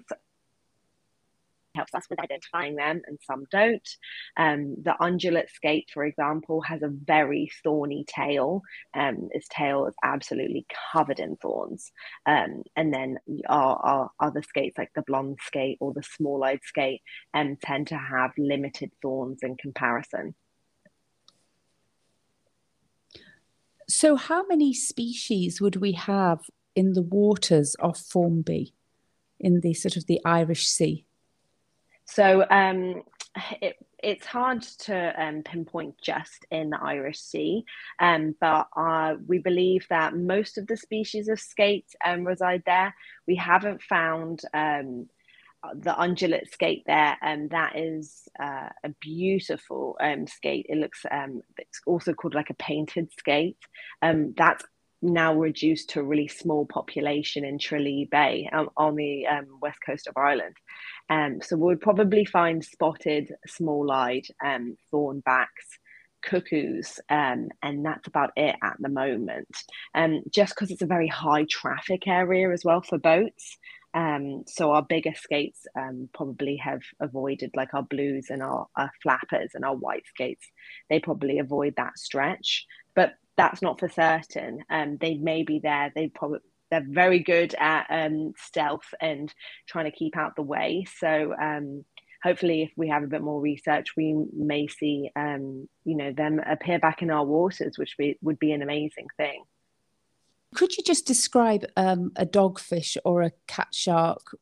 helps 1.74 1.94
us 1.94 2.04
with 2.10 2.20
identifying 2.20 2.76
them, 2.76 3.02
and 3.06 3.18
some 3.22 3.44
don't. 3.50 3.88
Um, 4.36 4.76
the 4.82 4.94
undulate 5.00 5.50
skate, 5.50 5.90
for 5.92 6.04
example, 6.04 6.60
has 6.62 6.82
a 6.82 6.88
very 6.88 7.50
thorny 7.62 8.04
tail. 8.06 8.62
Um, 8.94 9.28
its 9.32 9.48
tail 9.48 9.86
is 9.86 9.94
absolutely 10.02 10.66
covered 10.92 11.18
in 11.18 11.36
thorns. 11.36 11.92
Um, 12.26 12.62
and 12.76 12.92
then 12.92 13.18
our, 13.48 13.76
our, 13.76 14.10
other 14.20 14.42
skates, 14.42 14.78
like 14.78 14.90
the 14.94 15.02
blonde 15.02 15.38
skate 15.42 15.78
or 15.80 15.92
the 15.92 16.02
small 16.02 16.44
eyed 16.44 16.60
skate, 16.64 17.02
um, 17.34 17.56
tend 17.62 17.88
to 17.88 17.96
have 17.96 18.32
limited 18.36 18.90
thorns 19.00 19.40
in 19.42 19.56
comparison. 19.56 20.34
So, 23.88 24.16
how 24.16 24.46
many 24.46 24.72
species 24.72 25.60
would 25.60 25.76
we 25.76 25.92
have 25.92 26.40
in 26.74 26.94
the 26.94 27.02
waters 27.02 27.74
of 27.78 27.98
Formby, 27.98 28.74
in 29.38 29.60
the 29.60 29.74
sort 29.74 29.96
of 29.96 30.06
the 30.06 30.20
Irish 30.24 30.66
Sea? 30.66 31.04
So, 32.14 32.44
um, 32.50 33.04
it, 33.62 33.76
it's 34.02 34.26
hard 34.26 34.60
to 34.80 35.22
um, 35.22 35.42
pinpoint 35.42 35.94
just 36.02 36.44
in 36.50 36.68
the 36.68 36.78
Irish 36.78 37.18
Sea, 37.18 37.64
um, 38.00 38.34
but 38.38 38.66
uh, 38.76 39.14
we 39.26 39.38
believe 39.38 39.86
that 39.88 40.14
most 40.14 40.58
of 40.58 40.66
the 40.66 40.76
species 40.76 41.28
of 41.28 41.40
skate 41.40 41.86
um, 42.04 42.24
reside 42.26 42.64
there. 42.66 42.94
We 43.26 43.36
haven't 43.36 43.82
found 43.82 44.42
um, 44.52 45.08
the 45.74 45.98
undulate 45.98 46.52
skate 46.52 46.82
there, 46.86 47.16
and 47.22 47.48
that 47.48 47.78
is 47.78 48.28
uh, 48.38 48.68
a 48.84 48.90
beautiful 49.00 49.96
um, 49.98 50.26
skate. 50.26 50.66
It 50.68 50.76
looks, 50.76 51.06
um, 51.10 51.40
it's 51.56 51.80
also 51.86 52.12
called 52.12 52.34
like 52.34 52.50
a 52.50 52.54
painted 52.54 53.08
skate. 53.16 53.56
that's 54.02 54.64
now 55.02 55.34
reduced 55.34 55.90
to 55.90 56.00
a 56.00 56.04
really 56.04 56.28
small 56.28 56.64
population 56.64 57.44
in 57.44 57.58
Tralee 57.58 58.08
Bay 58.10 58.48
um, 58.52 58.70
on 58.76 58.94
the 58.94 59.26
um, 59.26 59.46
west 59.60 59.78
coast 59.84 60.06
of 60.06 60.16
Ireland. 60.16 60.56
Um, 61.10 61.40
so 61.42 61.56
we 61.56 61.64
would 61.64 61.80
probably 61.80 62.24
find 62.24 62.64
spotted 62.64 63.34
small-eyed 63.46 64.26
um, 64.44 64.76
thornbacks, 64.92 65.78
cuckoos, 66.22 67.00
um, 67.10 67.48
and 67.62 67.84
that's 67.84 68.06
about 68.06 68.30
it 68.36 68.54
at 68.62 68.76
the 68.78 68.88
moment. 68.88 69.48
Um, 69.94 70.22
just 70.32 70.54
because 70.54 70.70
it's 70.70 70.82
a 70.82 70.86
very 70.86 71.08
high 71.08 71.46
traffic 71.50 72.06
area 72.06 72.50
as 72.52 72.64
well 72.64 72.80
for 72.80 72.98
boats. 72.98 73.58
Um, 73.94 74.44
so 74.46 74.70
our 74.70 74.82
bigger 74.82 75.12
skates 75.14 75.66
um, 75.76 76.08
probably 76.14 76.56
have 76.56 76.80
avoided 77.00 77.50
like 77.54 77.74
our 77.74 77.82
blues 77.82 78.28
and 78.30 78.42
our, 78.42 78.66
our 78.76 78.90
flappers 79.02 79.50
and 79.54 79.64
our 79.64 79.76
white 79.76 80.06
skates. 80.06 80.46
They 80.88 80.98
probably 80.98 81.38
avoid 81.38 81.74
that 81.76 81.98
stretch, 81.98 82.64
but 82.94 83.14
that's 83.36 83.62
not 83.62 83.80
for 83.80 83.88
certain. 83.88 84.64
Um, 84.70 84.98
they 85.00 85.14
may 85.14 85.42
be 85.42 85.60
there. 85.62 85.92
They 85.94 86.08
probably 86.08 86.40
they're 86.70 86.86
very 86.88 87.18
good 87.18 87.54
at 87.58 87.86
um, 87.90 88.32
stealth 88.38 88.94
and 89.00 89.32
trying 89.68 89.84
to 89.84 89.96
keep 89.96 90.16
out 90.16 90.36
the 90.36 90.42
way. 90.42 90.86
So 90.98 91.34
um, 91.40 91.84
hopefully, 92.22 92.62
if 92.62 92.70
we 92.76 92.88
have 92.88 93.02
a 93.02 93.08
bit 93.08 93.20
more 93.20 93.40
research, 93.40 93.88
we 93.94 94.16
may 94.32 94.68
see 94.68 95.10
um, 95.14 95.68
you 95.84 95.96
know 95.96 96.12
them 96.12 96.40
appear 96.44 96.78
back 96.78 97.02
in 97.02 97.10
our 97.10 97.24
waters, 97.24 97.76
which 97.76 97.96
be, 97.98 98.18
would 98.22 98.38
be 98.38 98.52
an 98.52 98.62
amazing 98.62 99.06
thing. 99.16 99.44
Could 100.54 100.76
you 100.76 100.84
just 100.84 101.06
describe 101.06 101.64
um, 101.76 102.12
a 102.16 102.26
dogfish 102.26 102.96
or 103.04 103.22
a 103.22 103.32
cat 103.46 103.68
shark 103.72 104.36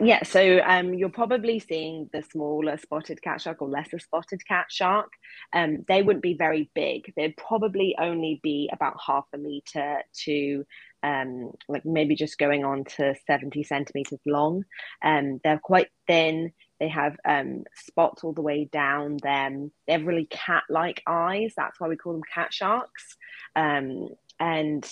yeah, 0.00 0.22
so 0.22 0.60
um, 0.64 0.94
you're 0.94 1.08
probably 1.08 1.58
seeing 1.58 2.08
the 2.12 2.22
smaller 2.22 2.76
spotted 2.76 3.22
cat 3.22 3.40
shark 3.40 3.60
or 3.60 3.68
lesser 3.68 3.98
spotted 3.98 4.46
cat 4.46 4.66
shark. 4.70 5.10
Um, 5.52 5.84
they 5.88 6.02
wouldn't 6.02 6.22
be 6.22 6.34
very 6.34 6.70
big. 6.74 7.12
They'd 7.16 7.36
probably 7.36 7.94
only 7.98 8.40
be 8.42 8.70
about 8.72 8.96
half 9.04 9.24
a 9.32 9.38
meter 9.38 10.02
to 10.24 10.64
um, 11.02 11.52
like 11.68 11.84
maybe 11.84 12.16
just 12.16 12.38
going 12.38 12.64
on 12.64 12.84
to 12.96 13.14
70 13.26 13.62
centimeters 13.64 14.20
long. 14.26 14.64
Um, 15.02 15.40
they're 15.44 15.60
quite 15.62 15.88
thin. 16.06 16.52
They 16.80 16.88
have 16.88 17.16
um, 17.24 17.64
spots 17.74 18.24
all 18.24 18.32
the 18.32 18.42
way 18.42 18.68
down 18.72 19.18
them. 19.22 19.70
They 19.86 19.92
have 19.92 20.06
really 20.06 20.26
cat-like 20.26 21.02
eyes. 21.06 21.52
That's 21.56 21.78
why 21.78 21.88
we 21.88 21.96
call 21.96 22.14
them 22.14 22.22
cat 22.32 22.52
sharks. 22.52 23.16
Um, 23.54 24.08
and 24.40 24.84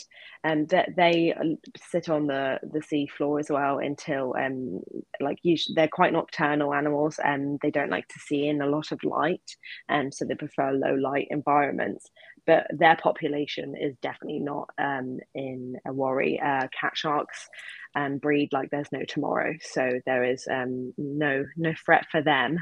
um, 0.45 0.67
that 0.67 0.91
they 0.97 1.35
sit 1.91 2.09
on 2.09 2.27
the 2.27 2.59
the 2.73 2.83
sea 2.83 3.09
floor 3.17 3.39
as 3.39 3.49
well 3.51 3.79
until 3.79 4.35
um 4.37 4.81
like 5.21 5.39
usually 5.43 5.75
they're 5.75 5.89
quite 5.89 6.13
nocturnal 6.13 6.75
animals 6.75 7.19
and 7.23 7.59
they 7.63 7.71
don't 7.71 7.91
like 7.91 8.09
to 8.09 8.19
see 8.27 8.49
in 8.49 8.61
a 8.61 8.67
lot 8.67 8.91
of 8.93 9.03
light 9.05 9.41
and 9.89 10.07
um, 10.07 10.13
so 10.13 10.25
they 10.25 10.35
prefer 10.35 10.73
low 10.73 10.95
light 10.95 11.27
environments 11.31 12.11
but 12.47 12.67
their 12.71 12.97
population 12.97 13.75
is 13.81 13.97
definitely 14.03 14.41
not 14.41 14.69
um 14.79 15.19
in 15.35 15.77
a 15.87 15.93
worry 15.93 16.41
uh, 16.41 16.67
cat 16.79 16.93
sharks 16.95 17.49
um, 17.95 18.19
breed 18.19 18.49
like 18.53 18.71
there's 18.71 18.91
no 18.93 19.03
tomorrow. 19.07 19.55
So 19.61 20.01
there 20.07 20.25
is 20.25 20.47
um, 20.51 20.93
no 20.97 21.45
no 21.57 21.73
threat 21.85 22.07
for 22.11 22.23
them. 22.23 22.57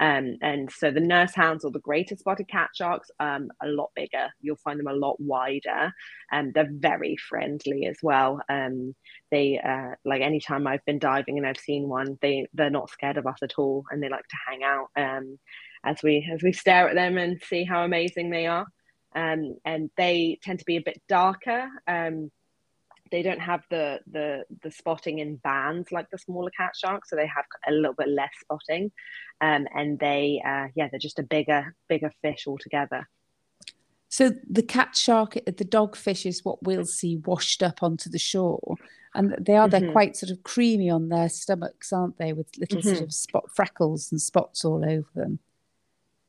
Um, 0.00 0.36
and 0.42 0.70
so 0.70 0.90
the 0.90 1.00
nurse 1.00 1.34
hounds 1.34 1.64
or 1.64 1.70
the 1.70 1.78
greater 1.80 2.16
spotted 2.16 2.48
cat 2.48 2.70
sharks 2.74 3.10
um, 3.20 3.50
a 3.62 3.68
lot 3.68 3.90
bigger. 3.94 4.28
You'll 4.40 4.56
find 4.56 4.78
them 4.78 4.88
a 4.88 4.92
lot 4.92 5.16
wider, 5.20 5.92
and 6.30 6.48
um, 6.48 6.52
they're 6.54 6.70
very 6.72 7.16
friendly 7.16 7.86
as 7.86 7.96
well. 8.02 8.40
They 9.30 9.58
uh, 9.58 9.94
like 10.04 10.22
anytime 10.22 10.66
I've 10.66 10.84
been 10.84 10.98
diving 10.98 11.38
and 11.38 11.46
I've 11.46 11.58
seen 11.58 11.88
one, 11.88 12.18
they 12.20 12.46
they're 12.52 12.70
not 12.70 12.90
scared 12.90 13.16
of 13.16 13.26
us 13.26 13.38
at 13.42 13.54
all, 13.58 13.84
and 13.90 14.02
they 14.02 14.08
like 14.08 14.26
to 14.28 14.36
hang 14.48 14.62
out 14.62 14.88
as 15.84 16.02
we 16.02 16.28
as 16.32 16.42
we 16.42 16.52
stare 16.52 16.88
at 16.88 16.94
them 16.94 17.18
and 17.18 17.40
see 17.42 17.64
how 17.64 17.84
amazing 17.84 18.30
they 18.30 18.46
are. 18.46 18.66
Um, 19.14 19.56
and 19.64 19.90
they 19.96 20.38
tend 20.42 20.60
to 20.60 20.64
be 20.64 20.76
a 20.76 20.82
bit 20.82 21.00
darker. 21.08 21.68
Um, 21.86 22.30
they 23.12 23.22
don't 23.22 23.40
have 23.40 23.62
the 23.70 24.00
the 24.10 24.44
the 24.62 24.70
spotting 24.70 25.18
in 25.18 25.36
bands 25.36 25.92
like 25.92 26.10
the 26.10 26.18
smaller 26.18 26.50
cat 26.56 26.72
sharks, 26.74 27.10
so 27.10 27.16
they 27.16 27.26
have 27.26 27.44
a 27.68 27.70
little 27.70 27.94
bit 27.94 28.08
less 28.08 28.30
spotting, 28.40 28.90
um, 29.40 29.66
and 29.76 29.98
they 29.98 30.42
uh, 30.44 30.68
yeah 30.74 30.88
they're 30.90 30.98
just 30.98 31.18
a 31.18 31.22
bigger 31.22 31.76
bigger 31.88 32.10
fish 32.22 32.46
altogether. 32.46 33.06
So 34.08 34.32
the 34.50 34.62
cat 34.62 34.96
shark, 34.96 35.34
the 35.34 35.64
dogfish 35.64 36.26
is 36.26 36.44
what 36.44 36.62
we'll 36.62 36.84
see 36.84 37.16
washed 37.16 37.62
up 37.62 37.82
onto 37.82 38.10
the 38.10 38.18
shore, 38.18 38.76
and 39.14 39.34
they 39.38 39.56
are 39.56 39.68
they're 39.68 39.80
mm-hmm. 39.80 39.92
quite 39.92 40.16
sort 40.16 40.30
of 40.30 40.42
creamy 40.42 40.90
on 40.90 41.08
their 41.10 41.28
stomachs, 41.28 41.92
aren't 41.92 42.18
they, 42.18 42.32
with 42.32 42.48
little 42.58 42.80
mm-hmm. 42.80 42.88
sort 42.88 43.00
of 43.02 43.12
spot 43.12 43.44
freckles 43.54 44.10
and 44.10 44.20
spots 44.20 44.64
all 44.64 44.84
over 44.84 45.08
them. 45.14 45.38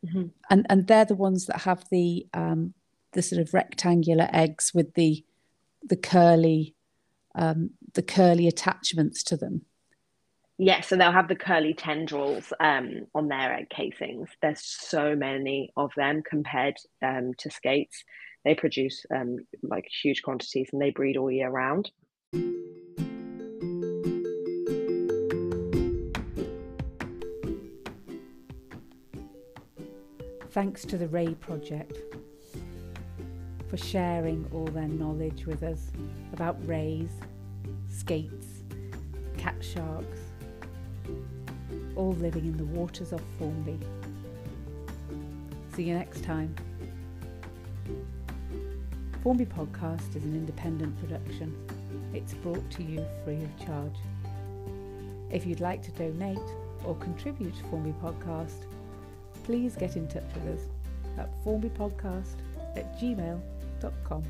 Mm-hmm. 0.06 0.28
And 0.50 0.66
and 0.70 0.88
they're 0.88 1.06
the 1.06 1.16
ones 1.16 1.46
that 1.46 1.62
have 1.62 1.86
the 1.90 2.28
um, 2.34 2.74
the 3.14 3.22
sort 3.22 3.42
of 3.42 3.54
rectangular 3.54 4.30
eggs 4.32 4.72
with 4.74 4.94
the 4.96 5.24
the 5.84 5.96
curly 5.96 6.76
um, 7.36 7.72
the 7.94 8.04
curly 8.04 8.48
attachments 8.48 9.24
to 9.24 9.38
them. 9.38 9.66
Yes, 10.60 10.78
yeah, 10.78 10.82
so 10.82 10.96
they'll 10.96 11.12
have 11.12 11.28
the 11.28 11.36
curly 11.36 11.74
tendrils 11.74 12.54
um, 12.60 13.08
on 13.16 13.28
their 13.28 13.54
egg 13.54 13.70
casings. 13.70 14.30
There's 14.42 14.64
so 14.64 15.16
many 15.16 15.72
of 15.76 15.92
them 15.96 16.22
compared 16.22 16.76
um, 17.02 17.34
to 17.40 17.50
skates. 17.50 18.04
They 18.46 18.54
produce 18.54 19.04
um, 19.14 19.38
like 19.64 19.88
huge 20.04 20.22
quantities 20.22 20.70
and 20.72 20.82
they 20.82 20.92
breed 20.92 21.18
all 21.18 21.32
year 21.32 21.50
round. 21.50 21.90
Thanks 30.54 30.86
to 30.86 31.00
the 31.00 31.08
Ray 31.08 31.34
Project 31.34 31.98
for 33.68 33.76
sharing 33.76 34.48
all 34.54 34.68
their 34.68 34.88
knowledge 34.88 35.48
with 35.48 35.64
us 35.64 35.90
about 36.32 36.56
rays, 36.68 37.10
skates, 37.90 38.62
cat 39.36 39.56
sharks, 39.62 40.20
all 41.96 42.14
living 42.14 42.46
in 42.46 42.56
the 42.56 42.66
waters 42.66 43.14
of 43.14 43.22
Formby. 43.40 43.80
See 45.76 45.86
you 45.86 45.96
next 45.96 46.24
time. 46.24 46.54
Formby 49.24 49.48
Podcast 49.48 50.16
is 50.16 50.24
an 50.24 50.36
independent 50.36 50.96
production. 51.00 51.58
It's 52.14 52.36
brought 52.36 52.70
to 52.74 52.84
you 52.84 53.04
free 53.26 53.44
of 53.44 53.66
charge. 53.66 53.98
If 55.32 55.48
you'd 55.48 55.62
like 55.62 55.82
to 55.82 55.92
donate 55.94 56.38
or 56.84 56.94
contribute 56.98 57.58
to 57.58 57.64
Formby 57.72 57.96
Podcast, 58.00 58.68
please 59.44 59.76
get 59.76 59.96
in 59.96 60.08
touch 60.08 60.24
with 60.36 60.60
us 60.60 60.68
at 61.18 61.30
formbypodcast 61.44 62.36
at 62.76 62.98
gmail.com. 63.00 64.24